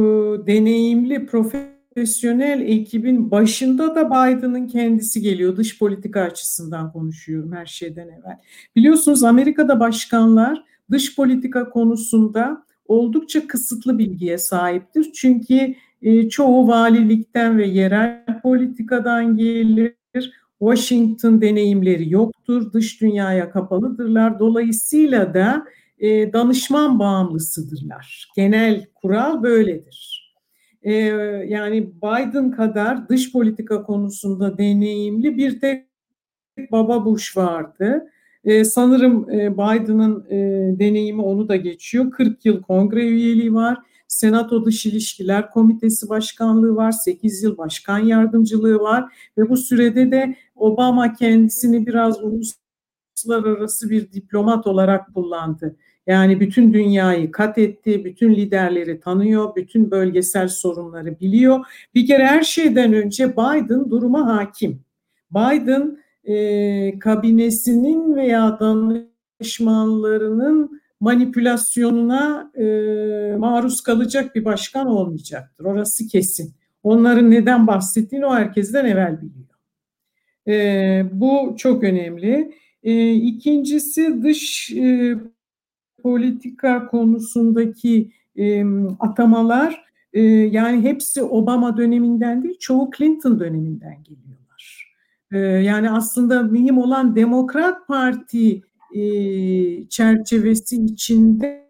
[0.48, 5.58] deneyimli profesyonel ekibin başında da Biden'ın kendisi geliyor.
[5.58, 8.38] Dış politika açısından konuşuyorum her şeyden evvel.
[8.76, 15.12] Biliyorsunuz Amerika'da başkanlar dış politika konusunda oldukça kısıtlı bilgiye sahiptir.
[15.14, 19.98] Çünkü e, çoğu valilikten ve yerel politikadan gelir.
[20.60, 24.40] Washington deneyimleri yoktur, dış dünyaya kapalıdırlar.
[24.40, 25.66] Dolayısıyla da
[26.00, 28.28] e, danışman bağımlısıdırlar.
[28.36, 30.34] Genel kural böyledir.
[30.82, 30.94] E,
[31.48, 35.88] yani Biden kadar dış politika konusunda deneyimli bir tek
[36.72, 38.08] Baba Bush vardı.
[38.64, 40.26] Sanırım e, Biden'ın
[40.80, 42.12] deneyimi onu da geçiyor.
[42.12, 43.78] 40 yıl kongre üyeliği var.
[44.08, 50.36] Senato Dış İlişkiler Komitesi Başkanlığı var, 8 yıl başkan yardımcılığı var ve bu sürede de
[50.56, 55.76] Obama kendisini biraz uluslararası bir diplomat olarak kullandı.
[56.08, 61.66] Yani bütün dünyayı kat etti, bütün liderleri tanıyor, bütün bölgesel sorunları biliyor.
[61.96, 64.82] Bir kere her şeyden önce Biden duruma hakim.
[65.32, 72.66] Biden e, kabinesinin veya danışmanlarının manipülasyonuna e,
[73.38, 75.66] maruz kalacak bir başkan olmayacaktır.
[75.66, 76.54] Orası kesin.
[76.84, 79.48] Onların neden bahsettiğini o herkesten evvel biliyor.
[80.48, 82.54] E, bu çok önemli.
[82.84, 85.16] E, ikincisi dış e,
[86.04, 88.64] politika konusundaki e,
[89.00, 89.84] atamalar
[90.14, 94.94] e, yani hepsi Obama döneminden değil, çoğu Clinton döneminden geliyorlar.
[95.32, 98.62] E, yani aslında mühim olan Demokrat Parti
[99.90, 101.68] çerçevesi içinde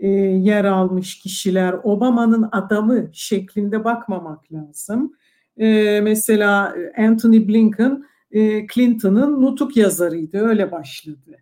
[0.00, 5.12] e, yer almış kişiler, Obama'nın adamı şeklinde bakmamak lazım.
[5.56, 11.36] E, mesela Anthony Blinken e, Clinton'ın nutuk yazarıydı, öyle başladı.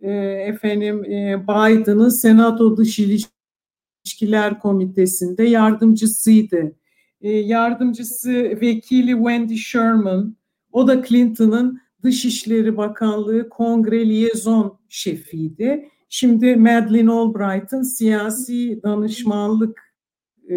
[0.00, 0.10] E,
[0.48, 6.72] efendim e, Biden'ın Senato Dış İlişkiler Komitesi'nde yardımcısıydı.
[7.20, 10.36] E, yardımcısı vekili Wendy Sherman,
[10.72, 15.88] o da Clinton'ın Dışişleri Bakanlığı Kongre Liaison şefiydi.
[16.08, 19.94] Şimdi Madeleine Albright'ın siyasi danışmanlık
[20.50, 20.56] e,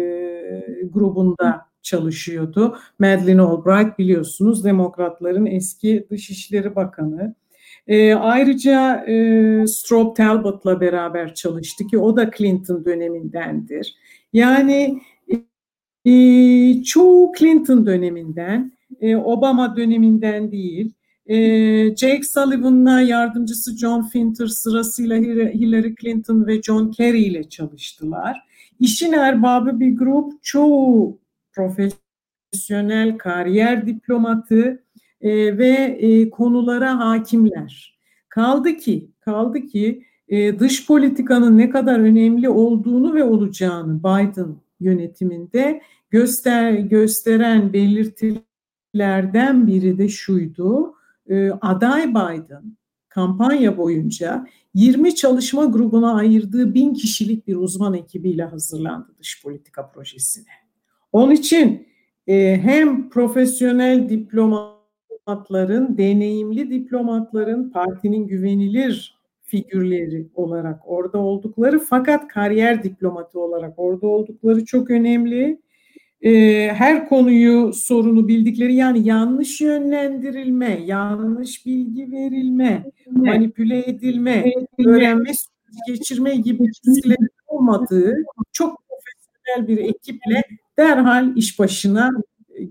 [0.90, 2.78] grubunda çalışıyordu.
[2.98, 7.34] Madeleine Albright biliyorsunuz Demokratların eski Dışişleri Bakanı.
[7.86, 13.94] E, ayrıca e, Strobe Talbot'la beraber çalıştı ki o da Clinton dönemindendir.
[14.32, 15.00] Yani
[16.04, 20.92] e, çoğu Clinton döneminden, e, Obama döneminden değil.
[21.28, 21.36] E,
[21.96, 28.40] Jake Sullivan'la yardımcısı John Finter sırasıyla Hillary Clinton ve John Kerry ile çalıştılar.
[28.80, 31.18] İşin erbabı bir grup çoğu
[31.52, 34.82] profesyonel kariyer diplomatı,
[35.20, 37.98] e, ve e, konulara hakimler.
[38.28, 45.82] Kaldı ki, kaldı ki e, dış politikanın ne kadar önemli olduğunu ve olacağını Biden yönetiminde
[46.10, 50.94] göster gösteren belirtilerden biri de şuydu.
[51.28, 52.76] E, aday Biden
[53.08, 60.52] kampanya boyunca 20 çalışma grubuna ayırdığı bin kişilik bir uzman ekibiyle hazırlandı dış politika projesine.
[61.12, 61.86] Onun için
[62.26, 64.78] e, hem profesyonel diploma
[65.28, 74.64] diplomatların, deneyimli diplomatların partinin güvenilir figürleri olarak orada oldukları fakat kariyer diplomatı olarak orada oldukları
[74.64, 75.62] çok önemli.
[76.22, 84.52] Ee, her konuyu sorunu bildikleri yani yanlış yönlendirilme, yanlış bilgi verilme, manipüle edilme,
[84.86, 85.30] öğrenme
[85.88, 88.16] geçirme gibi risklerin olmadığı
[88.52, 90.42] çok profesyonel bir ekiple
[90.78, 92.10] derhal iş başına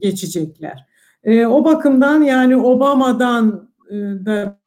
[0.02, 0.86] geçecekler.
[1.24, 4.60] E, o bakımdan yani Obama'dan e, da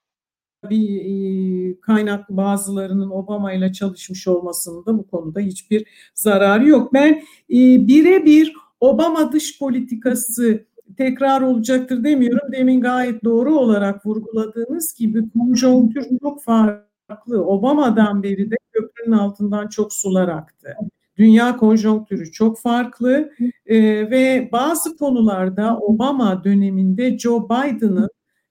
[0.71, 6.93] bir e, kaynak bazılarının Obama ile çalışmış olmasının da bu konuda hiçbir zararı yok.
[6.93, 7.13] Ben
[7.51, 10.65] e, birebir Obama dış politikası
[10.97, 12.53] tekrar olacaktır demiyorum.
[12.53, 17.45] Demin gayet doğru olarak vurguladığınız gibi konjonktür çok farklı.
[17.45, 20.75] Obama'dan beri de köprünün altından çok sular aktı.
[21.17, 23.33] Dünya konjonktürü çok farklı
[23.67, 28.11] e, ve bazı konularda Obama döneminde Joe Biden'ın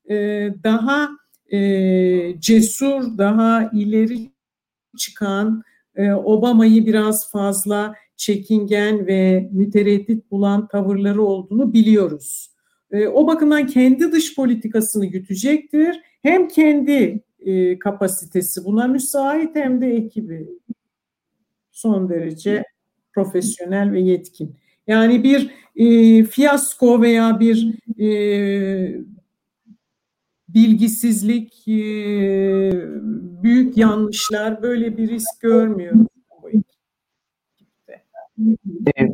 [0.10, 0.16] e,
[0.64, 1.10] daha
[1.52, 4.32] e, cesur, daha ileri
[4.98, 5.64] çıkan,
[5.96, 12.50] e, Obama'yı biraz fazla çekingen ve mütereddit bulan tavırları olduğunu biliyoruz.
[12.92, 16.02] E, o bakımdan kendi dış politikasını gütecektir.
[16.22, 20.50] Hem kendi e, kapasitesi buna müsait hem de ekibi
[21.72, 22.64] son derece
[23.14, 24.56] profesyonel ve yetkin.
[24.88, 28.10] Yani bir e, fiyasko veya bir e,
[30.50, 31.74] bilgisizlik, e,
[33.44, 36.09] büyük yanlışlar böyle bir risk görmüyorum.
[38.98, 39.08] E,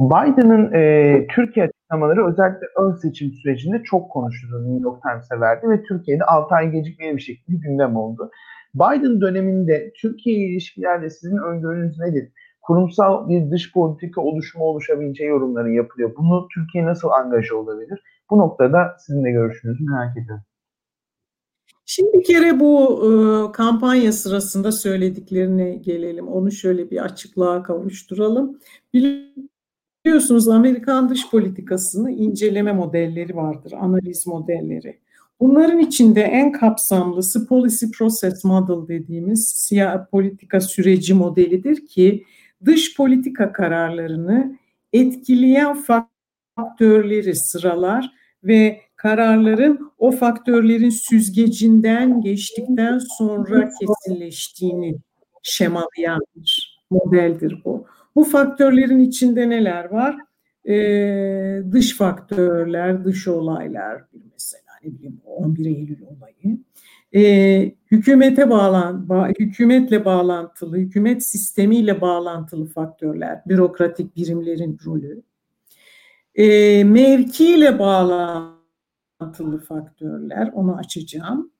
[0.00, 4.64] Biden'ın e, Türkiye açıklamaları özellikle ön seçim sürecinde çok konuşuldu.
[4.64, 8.30] New York Times'e verdi ve Türkiye'de 6 ay gecikmeli bir şekilde gündem oldu.
[8.74, 12.32] Biden döneminde Türkiye ilişkilerde sizin öngörünüz nedir?
[12.62, 16.12] Kurumsal bir dış politika oluşumu oluşabileceği yorumları yapılıyor.
[16.18, 18.02] Bunu Türkiye nasıl angaja olabilir?
[18.30, 20.44] Bu noktada sizin de görüşünüzü merak ediyorum.
[21.92, 26.28] Şimdi bir kere bu e, kampanya sırasında söylediklerine gelelim.
[26.28, 28.58] Onu şöyle bir açıklığa kavuşturalım.
[28.94, 34.98] Biliyorsunuz Amerikan dış politikasını inceleme modelleri vardır, analiz modelleri.
[35.40, 42.24] Bunların içinde en kapsamlısı Policy Process Model dediğimiz siyah politika süreci modelidir ki
[42.64, 44.58] dış politika kararlarını
[44.92, 45.82] etkileyen
[46.56, 48.12] faktörleri sıralar
[48.44, 54.96] ve kararların o faktörlerin süzgecinden geçtikten sonra kesinleştiğini
[55.42, 57.86] şemalayan bir modeldir bu.
[58.14, 60.16] Bu faktörlerin içinde neler var?
[60.68, 66.58] Ee, dış faktörler, dış olaylar mesela ne bileyim 11 Eylül olayı.
[67.14, 75.22] Ee, hükümete bağlan, ba, hükümetle bağlantılı, hükümet sistemiyle bağlantılı faktörler, bürokratik birimlerin rolü.
[76.34, 78.59] Ee, mevkiyle bağlantılı
[79.68, 81.52] faktörler, onu açacağım.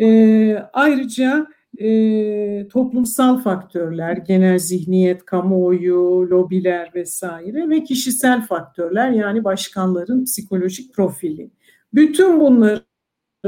[0.00, 1.46] Ee, ayrıca
[1.78, 11.50] e, toplumsal faktörler, genel zihniyet, kamuoyu, lobiler vesaire ve kişisel faktörler yani başkanların psikolojik profili.
[11.94, 12.86] Bütün bunların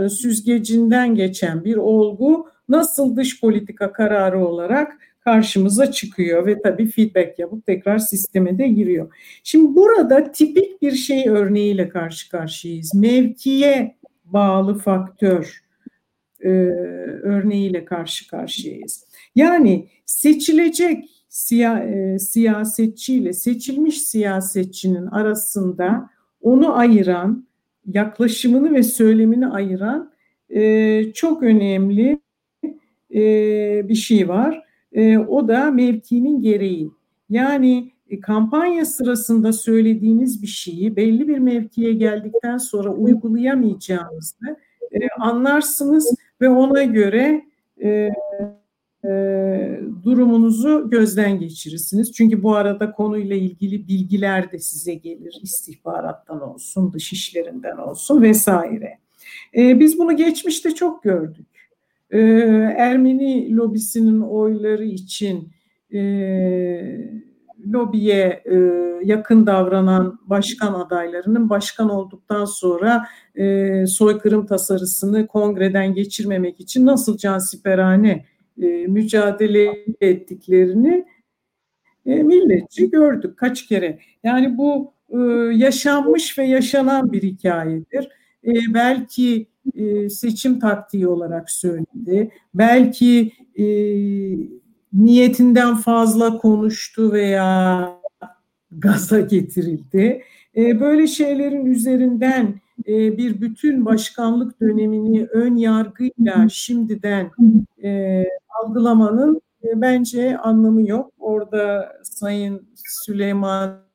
[0.08, 4.92] süzgecinden geçen bir olgu nasıl dış politika kararı olarak
[5.28, 9.14] karşımıza çıkıyor ve tabii feedback yapıp tekrar sisteme de giriyor.
[9.44, 12.94] Şimdi burada tipik bir şey örneğiyle karşı karşıyayız.
[12.94, 15.62] Mevkiye bağlı faktör
[16.40, 16.48] e,
[17.22, 19.04] örneğiyle karşı karşıyayız.
[19.34, 26.10] Yani seçilecek siya, e, siyasetçiyle seçilmiş siyasetçinin arasında
[26.40, 27.46] onu ayıran,
[27.86, 30.12] yaklaşımını ve söylemini ayıran
[30.50, 32.20] e, çok önemli
[33.14, 33.22] e,
[33.88, 34.67] bir şey var.
[34.92, 36.90] E, o da mevkinin gereği.
[37.30, 44.56] Yani e, kampanya sırasında söylediğiniz bir şeyi belli bir mevkiye geldikten sonra uygulayamayacağınızı
[44.92, 47.44] e, anlarsınız ve ona göre
[47.82, 48.10] e,
[49.04, 52.12] e, durumunuzu gözden geçirirsiniz.
[52.12, 55.40] Çünkü bu arada konuyla ilgili bilgiler de size gelir.
[55.42, 58.98] istihbarattan olsun, dış işlerinden olsun vesaire.
[59.56, 61.46] E, biz bunu geçmişte çok gördük.
[62.10, 62.20] E,
[62.78, 65.52] Ermeni lobisinin oyları için
[65.94, 66.00] e,
[67.66, 68.56] lobiye e,
[69.04, 78.24] yakın davranan başkan adaylarının başkan olduktan sonra e, soykırım tasarısını kongreden geçirmemek için nasıl cansiperane
[78.62, 81.04] e, mücadele ettiklerini
[82.06, 83.98] e, milletçi gördük kaç kere.
[84.24, 85.18] Yani bu e,
[85.54, 88.08] yaşanmış ve yaşanan bir hikayedir.
[88.46, 92.30] E, belki e, seçim taktiği olarak söyledi.
[92.54, 93.64] Belki e,
[94.92, 97.88] niyetinden fazla konuştu veya
[98.70, 100.22] gaza getirildi.
[100.56, 107.30] E, böyle şeylerin üzerinden e, bir bütün başkanlık dönemini ön yargıyla şimdiden
[107.82, 108.24] e,
[108.62, 109.40] algılamanın
[109.74, 111.12] bence anlamı yok.
[111.18, 113.87] Orada Sayın Süleyman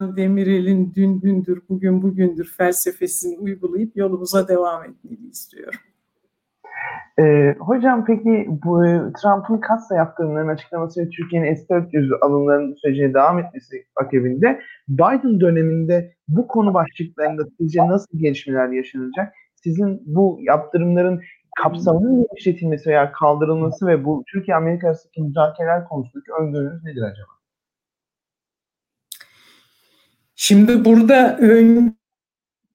[0.00, 5.80] Demirel'in dün dündür, bugün bugündür felsefesini uygulayıp yolumuza devam etmeli istiyorum.
[7.18, 8.82] Ee, hocam peki bu
[9.22, 16.48] Trump'ın kasa yaptırımlarının açıklaması ve Türkiye'nin S-400 alımlarının sürecine devam etmesi akabinde Biden döneminde bu
[16.48, 19.34] konu başlıklarında sizce nasıl gelişmeler yaşanacak?
[19.54, 21.20] Sizin bu yaptırımların
[21.62, 27.37] kapsamının genişletilmesi veya kaldırılması ve bu Türkiye-Amerika arasındaki müzakereler konusundaki öngörünüz nedir acaba?
[30.40, 31.38] Şimdi burada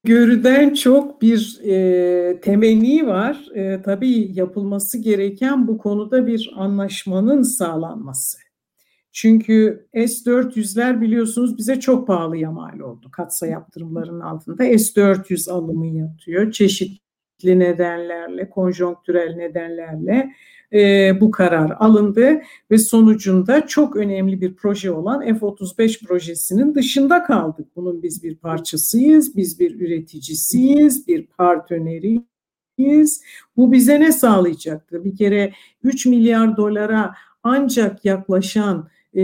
[0.03, 3.49] öngörüden çok bir e, temenni var.
[3.55, 8.37] E, tabii yapılması gereken bu konuda bir anlaşmanın sağlanması.
[9.11, 14.63] Çünkü S-400'ler biliyorsunuz bize çok pahalıya mal oldu katsa yaptırımlarının altında.
[14.63, 16.51] S-400 alımı yatıyor.
[16.51, 17.02] Çeşitli
[17.47, 20.33] nedenlerle, konjonktürel nedenlerle
[20.73, 22.41] e, bu karar alındı
[22.71, 27.67] ve sonucunda çok önemli bir proje olan F-35 projesinin dışında kaldık.
[27.75, 33.23] Bunun biz bir parçasıyız, biz bir üreticisiyiz, bir partneriyiz.
[33.57, 35.03] Bu bize ne sağlayacaktır?
[35.03, 37.13] Bir kere 3 milyar dolara
[37.43, 39.23] ancak yaklaşan e,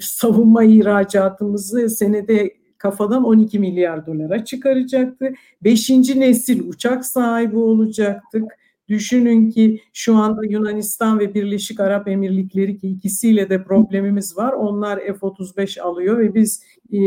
[0.00, 5.34] savunma ihracatımızı senede kafadan 12 milyar dolara çıkaracaktı.
[5.64, 8.44] Beşinci nesil uçak sahibi olacaktık.
[8.88, 14.52] Düşünün ki şu anda Yunanistan ve Birleşik Arap Emirlikleri ki ikisiyle de problemimiz var.
[14.52, 16.62] Onlar F-35 alıyor ve biz
[16.92, 16.98] e,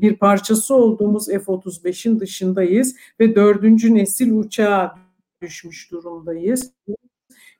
[0.00, 4.94] bir parçası olduğumuz F-35'in dışındayız ve dördüncü nesil uçağa
[5.42, 6.72] düşmüş durumdayız.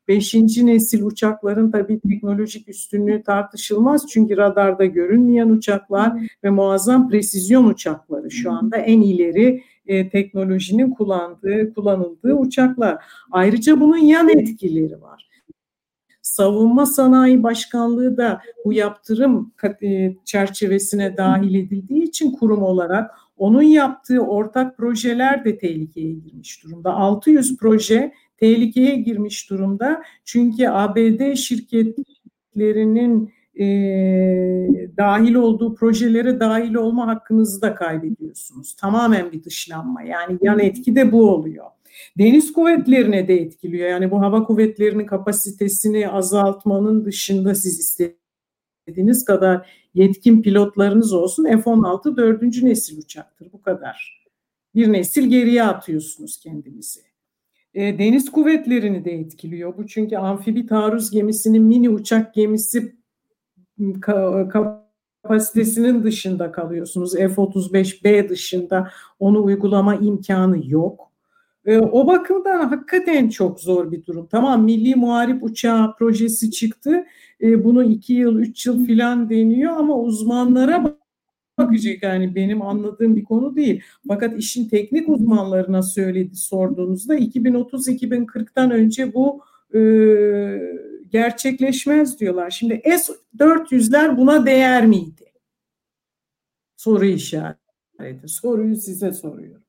[0.08, 4.06] Beşinci nesil uçakların tabii teknolojik üstünlüğü tartışılmaz.
[4.08, 11.74] Çünkü radarda görünmeyen uçaklar ve muazzam presizyon uçakları şu anda en ileri e, teknolojinin kullandığı,
[11.74, 13.04] kullanıldığı uçaklar.
[13.30, 15.26] Ayrıca bunun yan etkileri var.
[16.22, 19.52] Savunma Sanayi Başkanlığı da bu yaptırım
[19.82, 26.94] e, çerçevesine dahil edildiği için kurum olarak onun yaptığı ortak projeler de tehlikeye girmiş durumda.
[26.94, 30.02] 600 proje tehlikeye girmiş durumda.
[30.24, 33.66] Çünkü ABD şirketlerinin e,
[34.96, 38.76] dahil olduğu projelere dahil olma hakkınızı da kaybediyorsunuz.
[38.76, 40.02] Tamamen bir dışlanma.
[40.02, 41.66] Yani yan etki de bu oluyor.
[42.18, 43.88] Deniz kuvvetlerine de etkiliyor.
[43.88, 51.44] Yani bu hava kuvvetlerinin kapasitesini azaltmanın dışında siz istediğiniz kadar yetkin pilotlarınız olsun.
[51.44, 53.52] F-16 dördüncü nesil uçaktır.
[53.52, 54.26] Bu kadar.
[54.74, 57.05] Bir nesil geriye atıyorsunuz kendinizi.
[57.76, 59.76] E, deniz kuvvetlerini de etkiliyor.
[59.76, 62.96] Bu çünkü amfibi taarruz gemisinin mini uçak gemisi
[65.22, 67.14] kapasitesinin dışında kalıyorsunuz.
[67.14, 71.12] F-35B dışında onu uygulama imkanı yok.
[71.64, 74.28] E, o bakımdan hakikaten çok zor bir durum.
[74.30, 77.04] Tamam milli muharip uçağı projesi çıktı.
[77.42, 80.96] E, bunu iki yıl, üç yıl filan deniyor ama uzmanlara
[81.58, 83.82] bakacak yani benim anladığım bir konu değil.
[84.08, 89.40] Fakat işin teknik uzmanlarına söyledi sorduğunuzda 2030-2040'tan önce bu
[89.74, 89.80] e,
[91.10, 92.50] gerçekleşmez diyorlar.
[92.50, 95.32] Şimdi S-400'ler buna değer miydi?
[96.76, 97.58] Soru işareti.
[98.26, 99.62] Soruyu size soruyorum.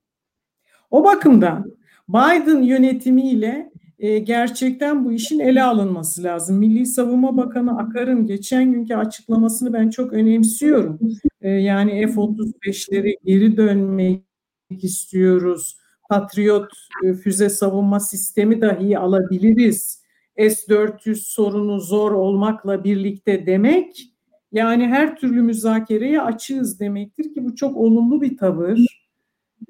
[0.91, 1.77] O bakımdan
[2.09, 6.57] Biden yönetimiyle e, gerçekten bu işin ele alınması lazım.
[6.57, 10.99] Milli Savunma Bakanı Akar'ın geçen günkü açıklamasını ben çok önemsiyorum.
[11.41, 14.23] E, yani F-35'leri geri dönmek
[14.69, 15.77] istiyoruz.
[16.09, 16.71] Patriot
[17.03, 20.03] e, füze savunma sistemi dahi alabiliriz.
[20.37, 24.13] S-400 sorunu zor olmakla birlikte demek
[24.51, 29.06] yani her türlü müzakereye açığız demektir ki bu çok olumlu bir tavır.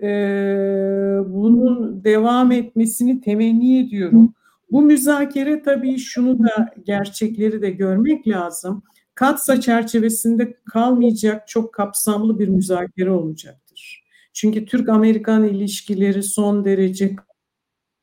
[0.02, 0.08] Ee,
[1.28, 4.34] bunun devam etmesini temenni ediyorum.
[4.72, 8.84] Bu müzakere tabii şunu da gerçekleri de görmek lazım.
[9.16, 14.04] Katsa çerçevesinde kalmayacak çok kapsamlı bir müzakere olacaktır.
[14.34, 17.16] Çünkü Türk-Amerikan ilişkileri son derece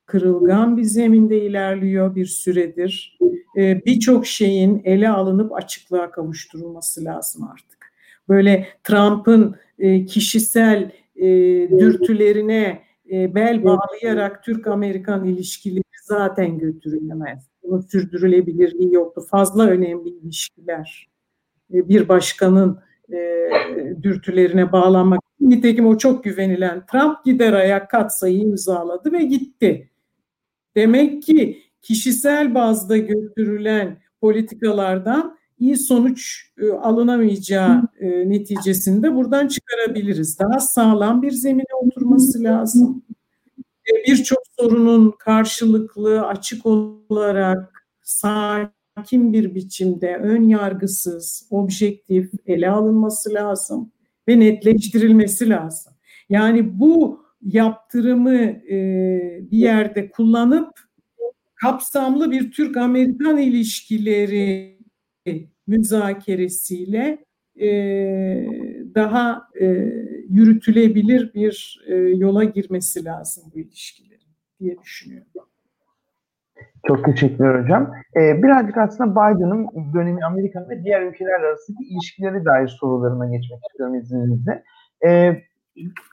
[0.07, 3.19] kırılgan bir zeminde ilerliyor bir süredir.
[3.59, 7.93] Ee, Birçok şeyin ele alınıp açıklığa kavuşturulması lazım artık.
[8.29, 10.91] Böyle Trump'ın e, kişisel
[11.25, 17.51] e, dürtülerine e, bel bağlayarak Türk-Amerikan ilişkileri zaten götürülemez.
[17.63, 19.25] Bunun sürdürülebilirliği yoktu.
[19.31, 21.09] Fazla önemli ilişkiler.
[21.75, 22.79] E, bir başkanın
[23.13, 23.49] e,
[24.03, 25.21] dürtülerine bağlanmak.
[25.41, 29.91] Nitekim o çok güvenilen Trump gider ayak katsayı imzaladı ve gitti.
[30.77, 40.39] Demek ki kişisel bazda götürülen politikalardan iyi sonuç e, alınamayacağı e, neticesinde buradan çıkarabiliriz.
[40.39, 43.03] Daha sağlam bir zemine oturması lazım.
[43.61, 53.93] E, Birçok sorunun karşılıklı, açık olarak sakin bir biçimde, ön yargısız, objektif ele alınması lazım
[54.29, 55.93] ve netleştirilmesi lazım.
[56.29, 58.77] Yani bu yaptırımı e,
[59.51, 60.81] bir yerde kullanıp
[61.55, 64.79] kapsamlı bir Türk-Amerikan ilişkileri
[65.67, 67.25] müzakeresiyle
[67.61, 67.69] e,
[68.95, 69.67] daha e,
[70.29, 74.15] yürütülebilir bir e, yola girmesi lazım bu ilişkilerin.
[74.61, 75.29] diye düşünüyorum.
[76.87, 77.93] Çok teşekkürler hocam.
[78.17, 83.95] Ee, birazcık aslında Biden'ın dönemi Amerika'nın ve diğer ülkeler arasındaki ilişkileri dair sorularıma geçmek istiyorum
[83.95, 84.63] izninizle.
[85.07, 85.43] Ee,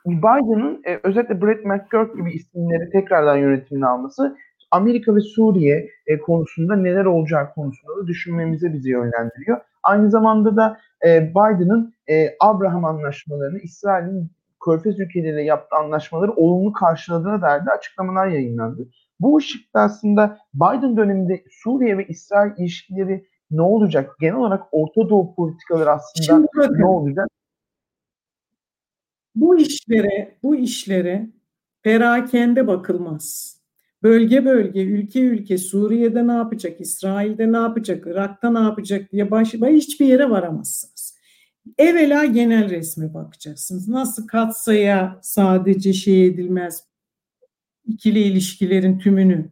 [0.06, 4.38] Biden'ın e, özellikle Brett McGurk gibi isimleri tekrardan yönetimine alması
[4.72, 9.62] Amerika ve Suriye e, konusunda neler olacağı konusunda da düşünmemize bizi yönlendiriyor.
[9.84, 14.32] Aynı zamanda da e, Biden'ın e, Abraham anlaşmalarını İsrail'in
[14.66, 18.90] Körfez ülkeleriyle yaptığı anlaşmaları olumlu karşıladığına dair de açıklamalar yayınlandı.
[19.20, 24.16] Bu ışıkta aslında Biden döneminde Suriye ve İsrail ilişkileri ne olacak?
[24.20, 27.28] Genel olarak Orta Doğu politikaları aslında bakın, ne olacak?
[29.36, 31.30] Bu işlere, bu işlere
[31.84, 33.61] perakende bakılmaz.
[34.04, 39.68] Bölge bölge, ülke ülke, Suriye'de ne yapacak, İsrail'de ne yapacak, Irak'ta ne yapacak diye başka
[39.68, 41.18] hiçbir yere varamazsınız.
[41.78, 43.88] Evvela genel resme bakacaksınız.
[43.88, 46.84] Nasıl katsaya sadece şey edilmez,
[47.86, 49.50] ikili ilişkilerin tümünü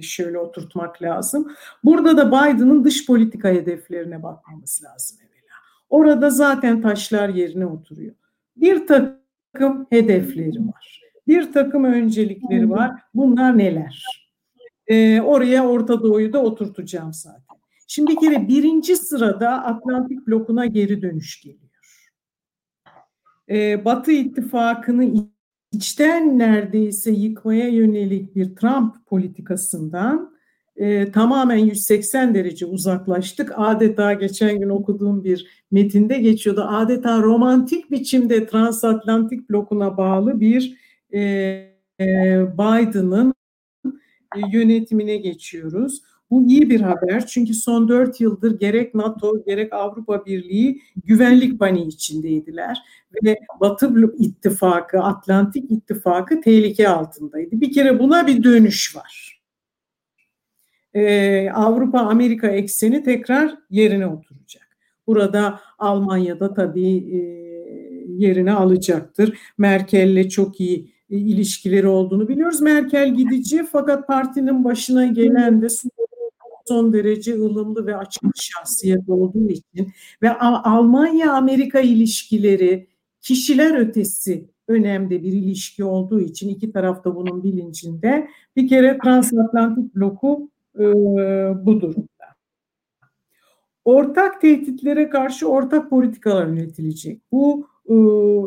[0.00, 1.52] şöyle oturtmak lazım.
[1.84, 5.54] Burada da Biden'ın dış politika hedeflerine bakmamız lazım evvela.
[5.90, 8.14] Orada zaten taşlar yerine oturuyor.
[8.56, 11.07] Bir takım hedefleri var.
[11.28, 12.90] Bir takım öncelikleri var.
[13.14, 14.04] Bunlar neler?
[14.86, 17.58] Ee, oraya Orta Doğu'yu da oturtacağım zaten.
[17.86, 21.70] Şimdi bir kere birinci sırada Atlantik blokuna geri dönüş geliyor.
[23.50, 25.28] Ee, Batı ittifakını
[25.72, 30.38] içten neredeyse yıkmaya yönelik bir Trump politikasından
[30.76, 33.52] e, tamamen 180 derece uzaklaştık.
[33.56, 36.66] Adeta geçen gün okuduğum bir metinde geçiyordu.
[36.68, 41.68] Adeta romantik biçimde transatlantik blokuna bağlı bir e,
[42.58, 43.34] Biden'ın
[44.52, 46.02] yönetimine geçiyoruz.
[46.30, 51.86] Bu iyi bir haber çünkü son dört yıldır gerek NATO gerek Avrupa Birliği güvenlik paniği
[51.86, 52.78] içindeydiler
[53.24, 57.60] ve Batı ittifakı, Atlantik ittifakı tehlike altındaydı.
[57.60, 59.40] Bir kere buna bir dönüş var.
[60.94, 64.78] Ee, Avrupa-Amerika ekseni tekrar yerine oturacak.
[65.06, 67.18] Burada Almanya'da tabii e,
[68.08, 69.38] yerini alacaktır.
[69.58, 72.60] Merkel'le çok iyi ilişkileri olduğunu biliyoruz.
[72.60, 75.68] Merkel gidici fakat partinin başına gelen de
[76.68, 79.92] son derece ılımlı ve açık şahsiyet olduğu için
[80.22, 82.86] ve Almanya-Amerika ilişkileri
[83.20, 90.50] kişiler ötesi önemli bir ilişki olduğu için iki tarafta bunun bilincinde bir kere transatlantik bloku
[90.78, 90.84] e,
[91.66, 92.08] bu durumda.
[93.84, 97.20] Ortak tehditlere karşı ortak politikalar üretilecek.
[97.32, 97.94] Bu e,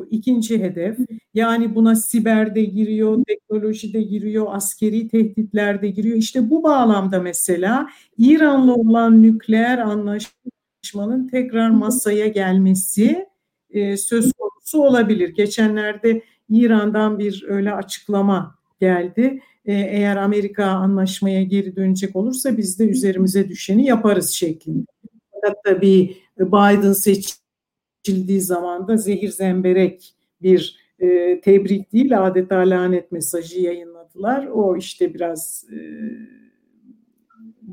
[0.10, 0.98] ikinci hedef.
[1.34, 6.18] Yani buna siber de giriyor, teknoloji de giriyor, askeri tehditler de giriyor.
[6.18, 7.88] İşte bu bağlamda mesela
[8.18, 13.26] İran'la olan nükleer anlaşmanın tekrar masaya gelmesi
[13.70, 15.30] e, söz konusu olabilir.
[15.30, 19.40] Geçenlerde İran'dan bir öyle açıklama geldi.
[19.66, 24.86] E, eğer Amerika anlaşmaya geri dönecek olursa biz de üzerimize düşeni yaparız şeklinde.
[25.34, 26.94] Fakat tabii Biden
[28.04, 34.48] seçildiği zaman da zehir zemberek bir e, tebrik değil adeta lanet mesajı yayınladılar.
[34.48, 35.78] O işte biraz e,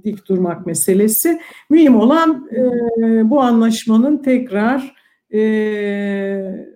[0.04, 1.40] dik durmak meselesi.
[1.70, 4.94] Mühim olan e, bu anlaşmanın tekrar
[5.32, 6.66] e,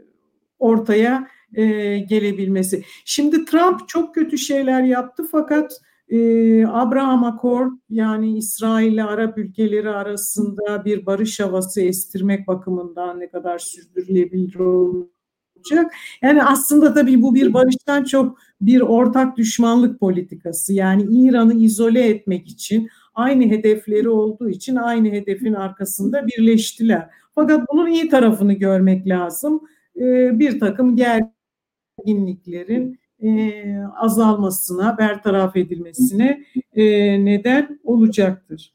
[0.59, 2.83] ortaya e, gelebilmesi.
[3.05, 5.73] Şimdi Trump çok kötü şeyler yaptı fakat
[6.13, 13.31] e, Abraham Accord yani İsrail ile Arap ülkeleri arasında bir barış havası estirmek bakımından ne
[13.31, 15.95] kadar sürdürülebilir olacak.
[16.23, 20.73] Yani aslında tabii bu bir barıştan çok bir ortak düşmanlık politikası.
[20.73, 27.09] Yani İran'ı izole etmek için aynı hedefleri olduğu için aynı hedefin arkasında birleştiler.
[27.35, 29.61] Fakat bunun iyi tarafını görmek lazım.
[29.97, 33.53] Ee, bir takım gerginliklerin e,
[34.01, 36.45] azalmasına, bertaraf edilmesine
[36.75, 36.85] e,
[37.25, 38.73] neden olacaktır.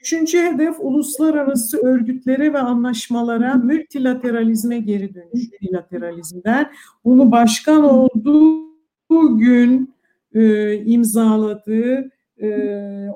[0.00, 6.70] Üçüncü hedef uluslararası örgütlere ve anlaşmalara multilateralizme geri dönüş bilateralizmden.
[7.04, 9.94] Bunu başkan olduğu gün
[10.34, 12.10] e, imzaladığı
[12.42, 12.48] e,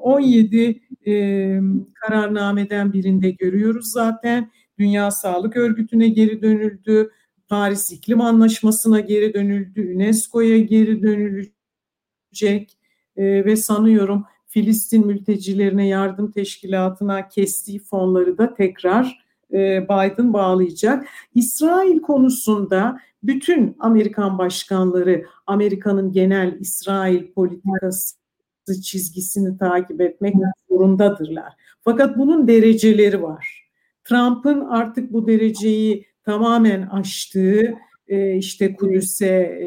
[0.03, 1.61] 17 e,
[1.95, 4.51] kararnameden birinde görüyoruz zaten.
[4.79, 7.11] Dünya Sağlık Örgütü'ne geri dönüldü.
[7.53, 9.95] Paris İklim Anlaşması'na geri dönüldü.
[9.95, 12.79] UNESCO'ya geri dönülecek.
[13.17, 21.07] E, ve sanıyorum Filistin mültecilerine yardım teşkilatına kestiği fonları da tekrar e, Biden bağlayacak.
[21.35, 28.17] İsrail konusunda bütün Amerikan başkanları Amerika'nın genel İsrail politikası
[28.83, 30.35] çizgisini takip etmek
[30.71, 31.53] zorundadırlar.
[31.85, 33.69] Fakat bunun dereceleri var.
[34.05, 37.75] Trump'ın artık bu dereceyi tamamen aştığı,
[38.09, 39.59] e, işte Kudüs'e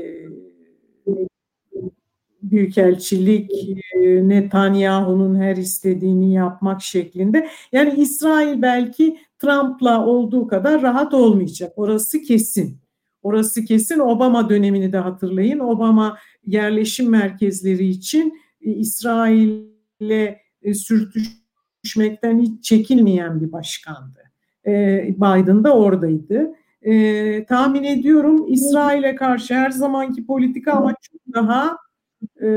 [2.51, 3.51] büyükelçilik
[3.95, 7.49] e, Netanyahu'nun her istediğini yapmak şeklinde.
[7.71, 11.73] Yani İsrail belki Trump'la olduğu kadar rahat olmayacak.
[11.75, 12.77] Orası kesin.
[13.23, 13.99] Orası kesin.
[13.99, 15.59] Obama dönemini de hatırlayın.
[15.59, 24.24] Obama yerleşim merkezleri için e, İsrail'le e, sürtüşmekten hiç çekinmeyen bir başkandı.
[24.67, 26.55] E, Biden da oradaydı.
[26.81, 31.77] E, tahmin ediyorum İsrail'e karşı her zamanki politika ama çok daha
[32.41, 32.47] e,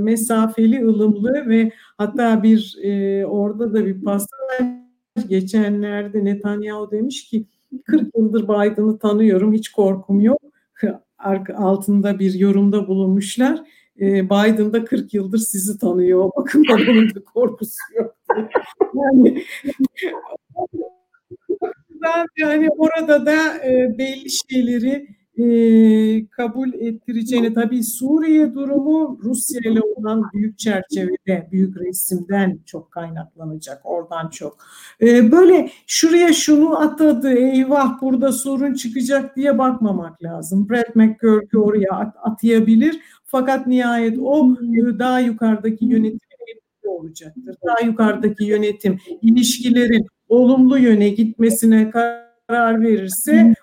[0.00, 4.28] mesafeli, ılımlı ve hatta bir e, orada da bir pasaj
[5.28, 7.46] geçenlerde Netanyahu demiş ki
[7.84, 10.40] 40 yıldır Biden'ı tanıyorum hiç korkum yok.
[11.56, 13.62] Altında bir yorumda bulunmuşlar.
[14.00, 16.20] E, Biden da 40 yıldır sizi tanıyor.
[16.24, 18.16] O bakımdan onun da korkusu yok.
[18.94, 19.42] Yani
[22.36, 25.46] yani orada da e, belli şeyleri e,
[26.26, 33.80] kabul ettireceğini tabii Suriye durumu Rusya ile olan büyük çerçevede, büyük resimden çok kaynaklanacak.
[33.84, 34.56] Oradan çok.
[35.02, 40.68] E, böyle şuraya şunu atadı, eyvah burada sorun çıkacak diye bakmamak lazım.
[40.70, 43.00] Brett McGurk'ü oraya at, atayabilir.
[43.24, 47.56] Fakat nihayet o e, daha yukarıdaki yönetimin olacaktır.
[47.66, 53.54] Daha yukarıdaki yönetim ilişkilerin olumlu yöne gitmesine karar verirse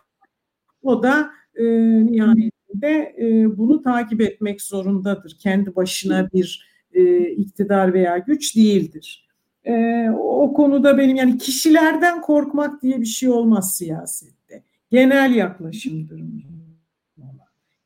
[0.83, 1.65] o da e,
[2.05, 5.37] nihayetinde e, bunu takip etmek zorundadır.
[5.39, 9.27] Kendi başına bir e, iktidar veya güç değildir.
[9.63, 14.63] E, o konuda benim yani kişilerden korkmak diye bir şey olmaz siyasette.
[14.91, 16.21] Genel yaklaşımdır.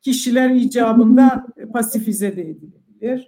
[0.02, 3.26] Kişiler icabında pasifize de edilebilir,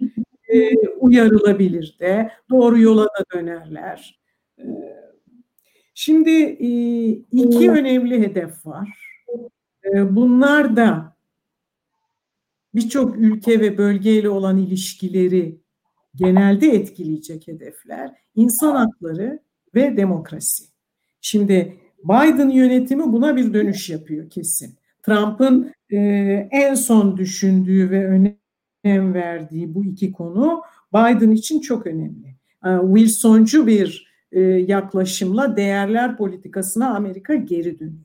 [0.48, 4.20] e, uyarılabilir de, doğru yola da dönerler.
[6.00, 6.68] Şimdi e,
[7.32, 8.88] iki önemli hedef var.
[9.84, 11.16] E, bunlar da
[12.74, 15.60] birçok ülke ve bölgeyle olan ilişkileri
[16.14, 18.14] genelde etkileyecek hedefler.
[18.34, 19.42] İnsan hakları
[19.74, 20.64] ve demokrasi.
[21.20, 24.74] Şimdi Biden yönetimi buna bir dönüş yapıyor kesin.
[25.02, 25.98] Trump'ın e,
[26.50, 30.62] en son düşündüğü ve önem verdiği bu iki konu
[30.94, 32.34] Biden için çok önemli.
[32.94, 38.04] Wilsoncu bir e, yaklaşımla değerler politikasına Amerika geri dönüyor.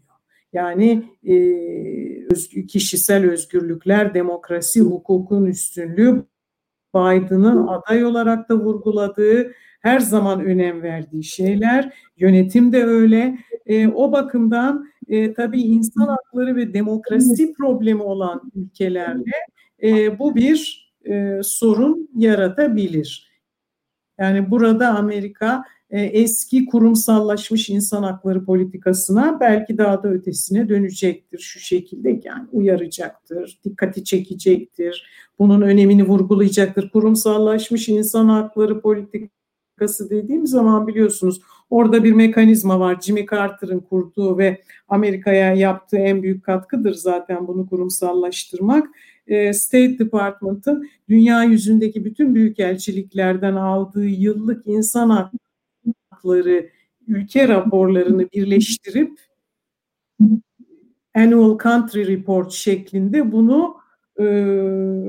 [0.54, 6.26] Yani e, kişisel özgürlükler, demokrasi, hukukun üstünlüğü
[6.96, 11.94] Biden'ın aday olarak da vurguladığı, her zaman önem verdiği şeyler.
[12.18, 13.38] Yönetim de öyle.
[13.66, 19.32] E, o bakımdan e, tabii insan hakları ve demokrasi problemi olan ülkelerle
[19.84, 23.34] e, bu bir e, sorun yaratabilir.
[24.20, 25.64] Yani burada Amerika
[26.00, 34.04] eski kurumsallaşmış insan hakları politikasına belki daha da ötesine dönecektir şu şekilde yani uyaracaktır, dikkati
[34.04, 35.08] çekecektir,
[35.40, 36.90] bunun önemini vurgulayacaktır.
[36.90, 43.00] Kurumsallaşmış insan hakları politikası dediğim zaman biliyorsunuz orada bir mekanizma var.
[43.02, 48.88] Jimmy Carter'ın kurduğu ve Amerika'ya yaptığı en büyük katkıdır zaten bunu kurumsallaştırmak.
[49.28, 55.43] E, State Department'ın dünya yüzündeki bütün büyükelçiliklerden aldığı yıllık insan hakları
[56.24, 56.70] hakları
[57.08, 59.20] ülke raporlarını birleştirip
[61.16, 63.76] Annual Country Report şeklinde bunu
[64.20, 64.26] e,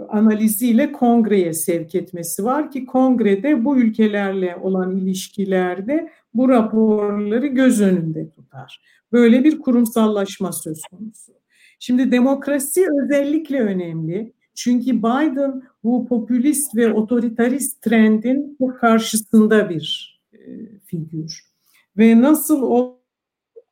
[0.08, 8.30] analiziyle kongreye sevk etmesi var ki kongrede bu ülkelerle olan ilişkilerde bu raporları göz önünde
[8.30, 8.82] tutar.
[9.12, 11.32] Böyle bir kurumsallaşma söz konusu.
[11.78, 14.32] Şimdi demokrasi özellikle önemli.
[14.54, 20.14] Çünkü Biden bu popülist ve otoritarist trendin karşısında bir
[21.00, 21.40] figür.
[21.98, 22.62] Ve nasıl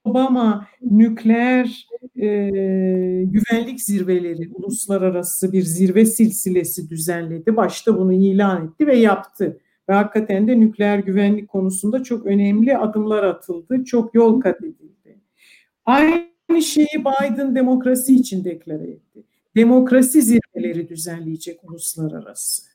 [0.05, 2.27] Obama nükleer e,
[3.25, 7.57] güvenlik zirveleri, uluslararası bir zirve silsilesi düzenledi.
[7.57, 9.61] Başta bunu ilan etti ve yaptı.
[9.89, 13.85] Ve hakikaten de nükleer güvenlik konusunda çok önemli adımlar atıldı.
[13.85, 15.21] Çok yol kat edildi.
[15.85, 19.25] Aynı şeyi Biden demokrasi için deklare etti.
[19.57, 22.72] Demokrasi zirveleri düzenleyecek uluslararası.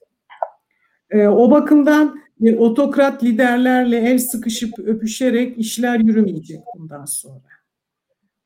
[1.10, 7.41] E, o bakımdan e, otokrat liderlerle el sıkışıp öpüşerek işler yürümeyecek bundan sonra.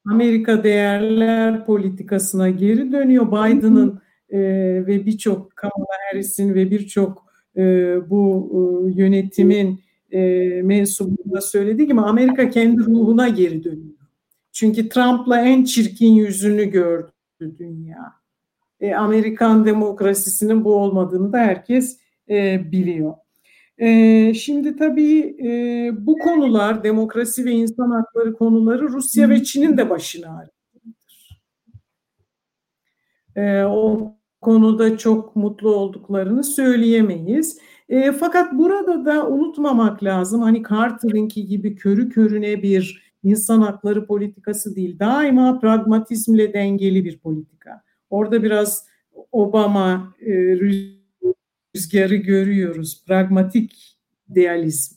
[0.06, 3.28] Amerika değerler politikasına geri dönüyor.
[3.28, 4.40] Biden'ın e,
[4.88, 7.26] ve birçok Kamala Harris'in ve birçok
[7.58, 7.62] e,
[8.10, 9.80] bu e, yönetimin
[10.12, 10.22] e,
[10.64, 14.02] mensubunda söylediği gibi Amerika kendi ruhuna geri dönüyor.
[14.52, 17.12] Çünkü Trump'la en çirkin yüzünü gördü
[17.60, 18.14] dünya.
[18.80, 22.00] E, Amerikan demokrasisinin bu olmadığını da herkes
[22.32, 23.14] e, biliyor.
[23.78, 29.90] E, şimdi tabii e, bu konular, demokrasi ve insan hakları konuları Rusya ve Çin'in de
[29.90, 31.42] başına ağrıdır.
[33.36, 37.60] E, o konuda çok mutlu olduklarını söyleyemeyiz.
[37.90, 44.76] E, fakat burada da unutmamak lazım hani Carter'ınki gibi körü körüne bir insan hakları politikası
[44.76, 45.00] değil.
[45.00, 47.82] Daima pragmatizmle dengeli bir politika.
[48.10, 48.86] Orada biraz
[49.32, 50.32] Obama e,
[51.76, 53.04] rüzgarı görüyoruz.
[53.08, 53.98] Pragmatik
[54.30, 54.96] idealizm.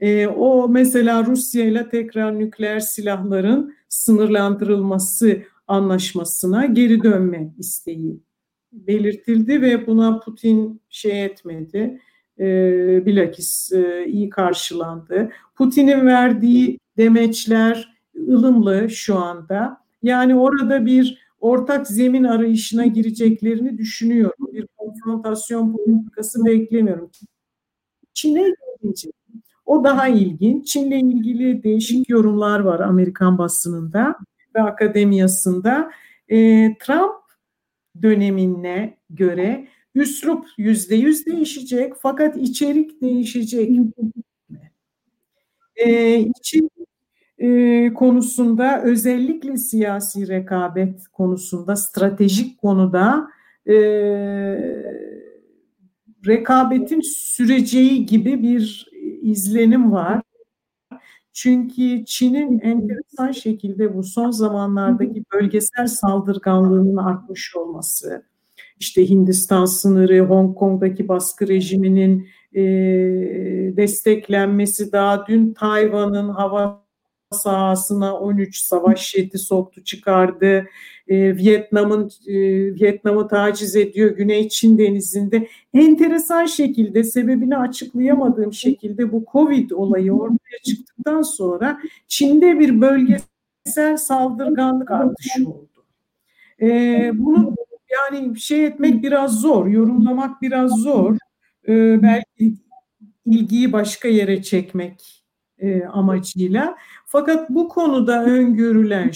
[0.00, 8.20] E, o mesela Rusya ile tekrar nükleer silahların sınırlandırılması anlaşmasına geri dönme isteği
[8.72, 12.00] belirtildi ve buna Putin şey etmedi.
[12.38, 12.46] E,
[13.06, 15.30] bilakis e, iyi karşılandı.
[15.54, 17.94] Putin'in verdiği demeçler
[18.28, 19.76] ılımlı şu anda.
[20.02, 24.48] Yani orada bir ortak zemin arayışına gireceklerini düşünüyorum.
[24.52, 27.10] Bir konfrontasyon politikası beklemiyorum.
[28.14, 28.42] Çin'e
[28.82, 29.08] gelince
[29.66, 30.66] o daha ilginç.
[30.66, 34.16] Çin'le ilgili değişik yorumlar var Amerikan basınında
[34.56, 35.90] ve akademiyasında.
[36.28, 36.36] E,
[36.78, 37.14] Trump
[38.02, 43.70] dönemine göre üslup yüzde yüz değişecek fakat içerik değişecek.
[45.76, 46.72] E, içerik
[47.38, 53.28] e, konusunda özellikle siyasi rekabet konusunda stratejik konuda
[53.66, 53.74] e,
[56.26, 58.90] rekabetin süreceği gibi bir
[59.22, 60.22] izlenim var.
[61.32, 68.24] Çünkü Çin'in enteresan şekilde bu son zamanlardaki bölgesel saldırganlığının artmış olması,
[68.80, 72.62] işte Hindistan sınırı, Hong Kong'daki baskı rejiminin e,
[73.76, 76.83] desteklenmesi, daha dün Tayvan'ın hava
[77.34, 80.66] sahasına 13 savaş jeti soktu çıkardı.
[81.08, 82.34] E, Vietnam'ın e,
[82.74, 85.48] Vietnam'ı taciz ediyor Güney Çin denizinde.
[85.74, 94.90] Enteresan şekilde sebebini açıklayamadığım şekilde bu Covid olayı ortaya çıktıktan sonra Çin'de bir bölgesel saldırganlık
[94.90, 95.84] artışı oldu.
[96.62, 97.54] E, bunu
[97.92, 101.16] yani şey etmek biraz zor, yorumlamak biraz zor.
[101.68, 102.54] E, belki
[103.26, 105.23] ilgiyi başka yere çekmek
[105.58, 106.76] e, amacıyla.
[107.06, 109.10] Fakat bu konuda öngörülen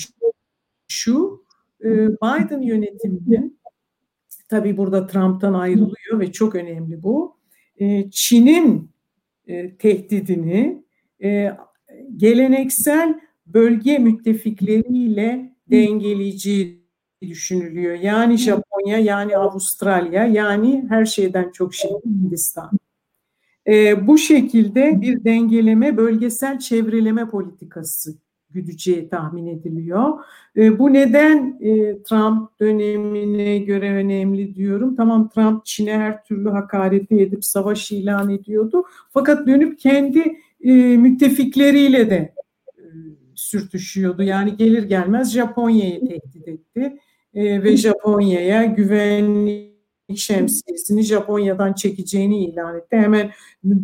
[0.89, 1.45] şu,
[1.85, 3.59] e, Biden yönetiminin
[4.49, 7.37] tabii burada Trump'tan ayrılıyor ve çok önemli bu.
[7.77, 8.91] E, Çin'in
[9.47, 10.85] e, tehdidini
[11.23, 11.53] e,
[12.17, 16.79] geleneksel bölge müttefikleriyle dengeleyeceği
[17.23, 17.95] düşünülüyor.
[17.95, 22.71] Yani Japonya, yani Avustralya, yani her şeyden çok şey Hindistan.
[23.69, 28.19] E, bu şekilde bir dengeleme, bölgesel çevreleme politikası
[28.51, 30.19] güdeceği tahmin ediliyor.
[30.57, 34.97] E, bu neden e, Trump dönemine göre önemli diyorum.
[34.97, 38.85] Tamam Trump Çin'e her türlü hakareti edip savaş ilan ediyordu.
[39.11, 42.35] Fakat dönüp kendi e, müttefikleriyle de
[42.79, 42.85] e,
[43.35, 44.23] sürtüşüyordu.
[44.23, 46.99] Yani gelir gelmez Japonya'yı tehdit etti
[47.35, 49.78] e, ve Japonya'ya güvenlik
[50.17, 52.97] şemsiyesini Japonya'dan çekeceğini ilan etti.
[52.97, 53.31] Hemen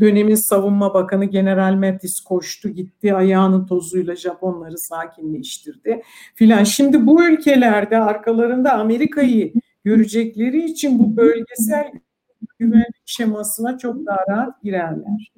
[0.01, 6.03] dönemin savunma bakanı General Mattis koştu gitti ayağının tozuyla Japonları sakinleştirdi
[6.35, 6.65] filan.
[6.65, 9.53] Şimdi bu ülkelerde arkalarında Amerika'yı
[9.85, 11.93] görecekleri için bu bölgesel
[12.59, 15.33] güvenlik şemasına çok daha rahat girerler.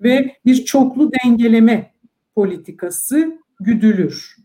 [0.00, 1.94] Ve bir çoklu dengeleme
[2.34, 4.36] politikası güdülür.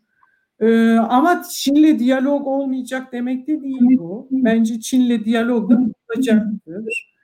[0.60, 4.28] Ee, ama Çin'le diyalog olmayacak demek de değil bu.
[4.32, 5.80] Bence Çin'le diyalog da
[6.16, 7.16] olacaktır.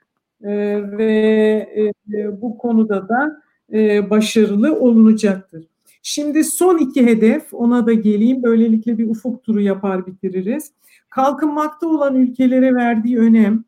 [0.42, 5.66] Ee, ve e, bu konuda da e, başarılı olunacaktır.
[6.02, 8.42] Şimdi son iki hedef ona da geleyim.
[8.42, 10.72] Böylelikle bir ufuk turu yapar bitiririz.
[11.10, 13.64] Kalkınmakta olan ülkelere verdiği önem,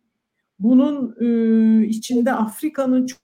[0.58, 3.20] bunun e, içinde Afrika'nın çok,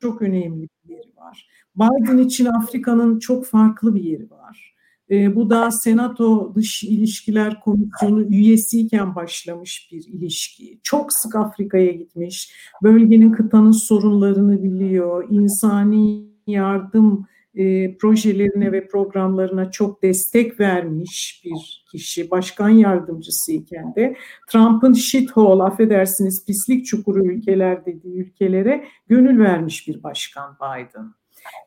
[0.00, 1.48] çok önemli bir yeri var.
[1.76, 4.73] Biden için Afrika'nın çok farklı bir yeri var.
[5.10, 10.78] E, bu da Senato Dış İlişkiler Komisyonu üyesiyken başlamış bir ilişki.
[10.82, 20.02] Çok sık Afrika'ya gitmiş, bölgenin kıtanın sorunlarını biliyor, insani yardım e, projelerine ve programlarına çok
[20.02, 24.16] destek vermiş bir kişi, başkan yardımcısıyken de
[24.50, 31.14] Trump'ın shithole, affedersiniz pislik çukuru ülkeler dediği ülkelere gönül vermiş bir başkan Biden.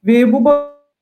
[0.04, 0.46] Ve bu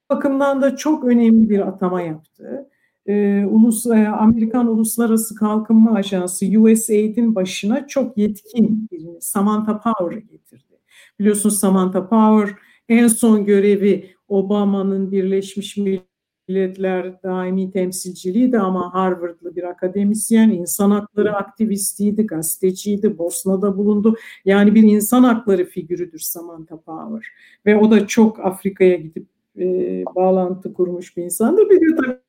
[0.10, 2.70] bakımdan da çok önemli bir atama yaptı.
[3.08, 10.80] Ee, Ulus, e, Amerikan Uluslararası Kalkınma Ajansı USAID'in başına çok yetkin birini Samantha Power'ı getirdi.
[11.20, 12.56] Biliyorsunuz Samantha Power
[12.90, 22.28] en son görevi Obama'nın Birleşmiş Milletler daimi temsilciliğiydi ama Harvard'lı bir akademisyen, insan hakları aktivistiydi,
[22.28, 24.16] gazeteciydi, Bosna'da bulundu.
[24.46, 27.28] Yani bir insan hakları figürüdür Samantha Power.
[27.66, 31.70] Ve o da çok Afrika'ya gidip e, bağlantı kurmuş bir insandır.
[31.70, 32.22] Bir de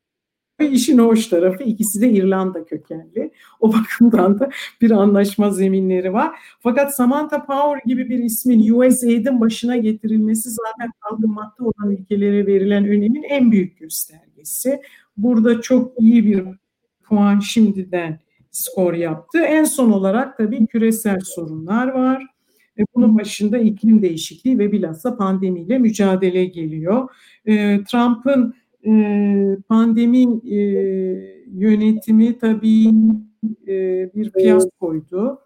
[0.61, 3.31] işin hoş tarafı ikisi de İrlanda kökenli.
[3.61, 4.51] O bakımdan da
[4.81, 6.39] bir anlaşma zeminleri var.
[6.61, 13.22] Fakat Samantha Power gibi bir ismin USAID'in başına getirilmesi zaten kalkınmakta olan ülkelere verilen önemin
[13.22, 14.83] en büyük göstergesi.
[15.16, 16.45] Burada çok iyi bir
[17.03, 18.20] puan şimdiden
[18.51, 19.39] skor yaptı.
[19.39, 22.36] En son olarak tabii küresel sorunlar var.
[22.79, 27.09] E, bunun başında iklim değişikliği ve bilhassa pandemiyle mücadele geliyor.
[27.47, 28.55] E, Trump'ın
[28.87, 28.93] e,
[29.68, 30.41] pandemi
[31.53, 32.91] yönetimi tabii
[34.14, 35.41] bir fiyaskoydu.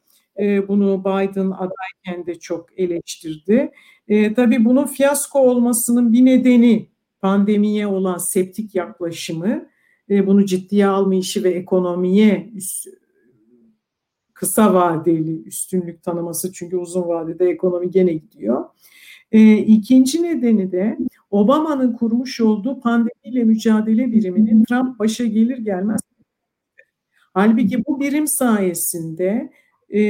[0.68, 3.70] Bunu Biden adayken de çok eleştirdi.
[4.09, 6.87] Tabii bunun fiyasko olmasının bir nedeni
[7.20, 9.68] pandemiye olan septik yaklaşımı,
[10.09, 12.51] bunu ciddiye almayışı ve ekonomiye
[14.41, 18.64] kısa vadeli üstünlük tanıması çünkü uzun vadede ekonomi gene gidiyor.
[19.32, 20.99] E, ikinci nedeni de
[21.30, 26.01] Obama'nın kurmuş olduğu pandemiyle mücadele biriminin Trump başa gelir gelmez.
[27.34, 29.53] Halbuki bu birim sayesinde
[29.95, 30.01] e,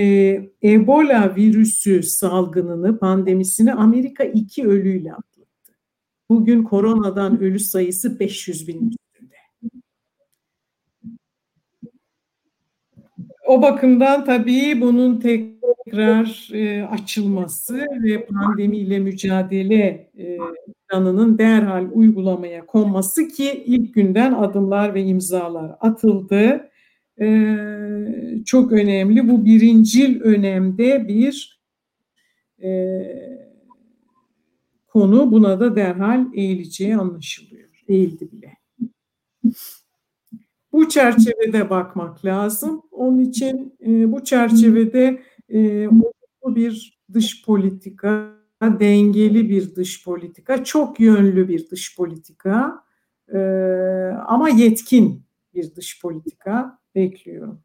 [0.63, 5.73] Ebola virüsü salgınını, pandemisini Amerika iki ölüyle atlattı.
[6.29, 8.91] Bugün koronadan ölü sayısı 500 bin
[13.51, 20.39] O bakımdan tabii bunun tekrar e, açılması ve pandemiyle mücadele e,
[20.89, 26.71] planının derhal uygulamaya konması ki ilk günden adımlar ve imzalar atıldı.
[27.21, 27.27] E,
[28.47, 29.29] çok önemli.
[29.29, 31.61] Bu birincil önemde bir
[32.63, 32.71] e,
[34.89, 35.33] konu.
[35.33, 37.69] Buna da derhal eğileceği anlaşılıyor.
[37.89, 38.57] Eğildi bile.
[40.73, 42.83] Bu çerçevede bakmak lazım.
[42.91, 45.89] Onun için e, bu çerçevede e,
[46.47, 48.29] bir dış politika,
[48.63, 52.85] dengeli bir dış politika, çok yönlü bir dış politika
[53.35, 53.39] e,
[54.27, 55.23] ama yetkin
[55.55, 57.61] bir dış politika bekliyorum.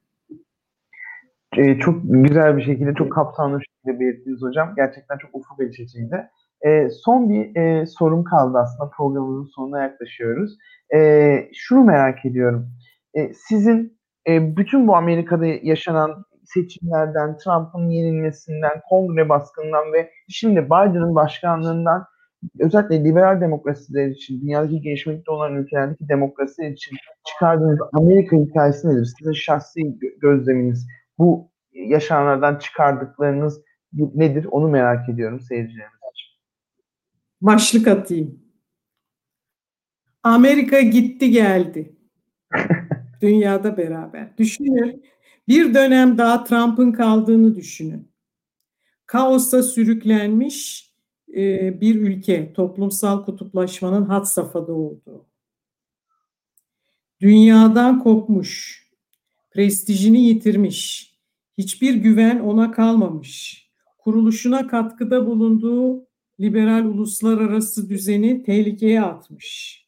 [1.57, 4.73] Ee, çok güzel bir şekilde, çok kapsamlı bir şekilde belirttiniz hocam.
[4.75, 6.29] Gerçekten çok ufuk açıcıydı.
[6.61, 10.57] Ee, son bir e, sorum kaldı aslında programımızın sonuna yaklaşıyoruz.
[10.95, 12.69] Ee, şunu merak ediyorum.
[13.15, 13.97] E, sizin
[14.27, 22.05] e, bütün bu Amerika'da yaşanan seçimlerden, Trump'ın yenilmesinden, kongre baskından ve şimdi Biden'ın başkanlığından
[22.59, 26.97] özellikle liberal demokrasiler için, dünyadaki gelişmekte olan ülkelerdeki demokrasiler için
[27.27, 29.13] çıkardığınız Amerika hikayesi nedir?
[29.19, 29.81] Sizin şahsi
[30.21, 30.87] gözleminiz,
[31.17, 33.61] bu yaşananlardan çıkardıklarınız
[33.93, 34.47] nedir?
[34.51, 36.41] Onu merak ediyorum seyircilerimiz için.
[37.41, 38.39] Başlık atayım.
[40.23, 41.95] Amerika gitti geldi.
[43.21, 44.37] Dünyada beraber.
[44.37, 45.03] Düşünün
[45.47, 48.11] bir dönem daha Trump'ın kaldığını düşünün.
[49.05, 50.89] Kaosa sürüklenmiş
[51.35, 55.25] e, bir ülke toplumsal kutuplaşmanın hat safhada olduğu.
[57.21, 58.83] Dünyadan kopmuş,
[59.51, 61.13] prestijini yitirmiş,
[61.57, 63.65] hiçbir güven ona kalmamış,
[63.97, 66.07] kuruluşuna katkıda bulunduğu
[66.39, 69.81] liberal uluslararası düzeni tehlikeye atmış.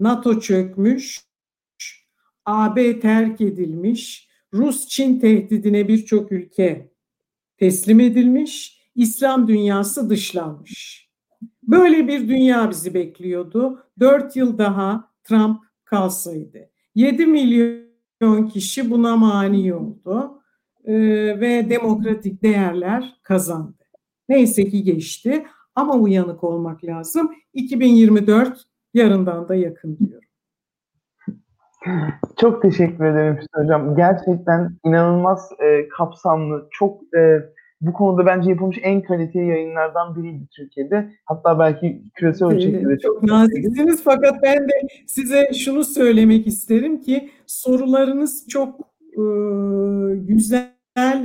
[0.00, 1.27] NATO çökmüş,
[2.48, 6.90] AB terk edilmiş, Rus-Çin tehdidine birçok ülke
[7.56, 11.08] teslim edilmiş, İslam dünyası dışlanmış.
[11.62, 13.84] Böyle bir dünya bizi bekliyordu.
[14.00, 16.70] Dört yıl daha Trump kalsaydı.
[16.94, 20.42] 7 milyon kişi buna mani oldu
[20.84, 20.94] ee,
[21.40, 23.84] ve demokratik değerler kazandı.
[24.28, 27.32] Neyse ki geçti ama uyanık olmak lazım.
[27.52, 30.27] 2024 yarından da yakın diyorum.
[32.36, 33.96] Çok teşekkür ederim Füsun Hocam.
[33.96, 37.42] Gerçekten inanılmaz e, kapsamlı, çok e,
[37.80, 41.10] bu konuda bence yapılmış en kaliteli yayınlardan biriydi Türkiye'de.
[41.24, 44.72] Hatta belki küresel ölçekte de çok, çok naziksiniz fakat ben de
[45.06, 48.80] size şunu söylemek isterim ki sorularınız çok
[49.12, 49.22] e,
[50.14, 50.72] güzel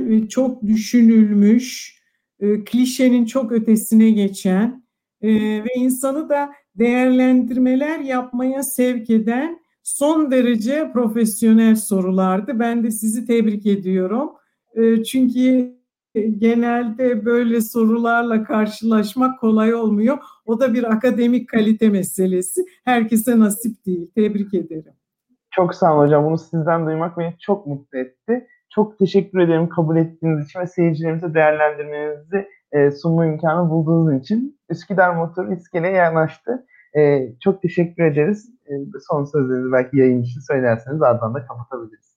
[0.00, 1.98] ve çok düşünülmüş,
[2.40, 4.84] e, klişenin çok ötesine geçen
[5.22, 5.28] e,
[5.64, 12.58] ve insanı da değerlendirmeler yapmaya sevk eden son derece profesyonel sorulardı.
[12.58, 14.30] Ben de sizi tebrik ediyorum.
[14.76, 15.74] Ee, çünkü
[16.38, 20.18] genelde böyle sorularla karşılaşmak kolay olmuyor.
[20.46, 22.64] O da bir akademik kalite meselesi.
[22.84, 24.10] Herkese nasip değil.
[24.14, 24.92] Tebrik ederim.
[25.50, 26.24] Çok sağ olun hocam.
[26.24, 28.46] Bunu sizden duymak beni çok mutlu etti.
[28.70, 34.58] Çok teşekkür ederim kabul ettiğiniz için ve seyircilerimize değerlendirmenizi e, sunma imkanı bulduğunuz için.
[34.70, 36.66] Üsküdar Motor iskeleye yanaştı.
[36.96, 38.53] E, çok teşekkür ederiz.
[38.66, 38.72] E,
[39.08, 42.14] son sözlerinizi belki yayın için söylerseniz ardından da kapatabiliriz.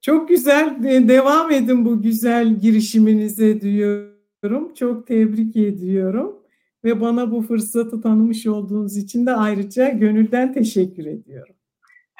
[0.00, 0.82] Çok güzel.
[1.08, 4.74] Devam edin bu güzel girişiminize diyorum.
[4.74, 6.36] Çok tebrik ediyorum.
[6.84, 11.54] ve bana bu fırsatı tanımış olduğunuz için de ayrıca gönülden teşekkür ediyorum.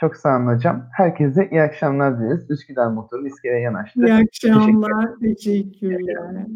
[0.01, 0.89] Çok sağ olun hocam.
[0.93, 2.51] Herkese iyi akşamlar dileriz.
[2.51, 4.01] Üsküdar Motoru iskeleye yanaştı.
[4.01, 5.19] İyi akşamlar.
[5.21, 6.47] Teşekkürler.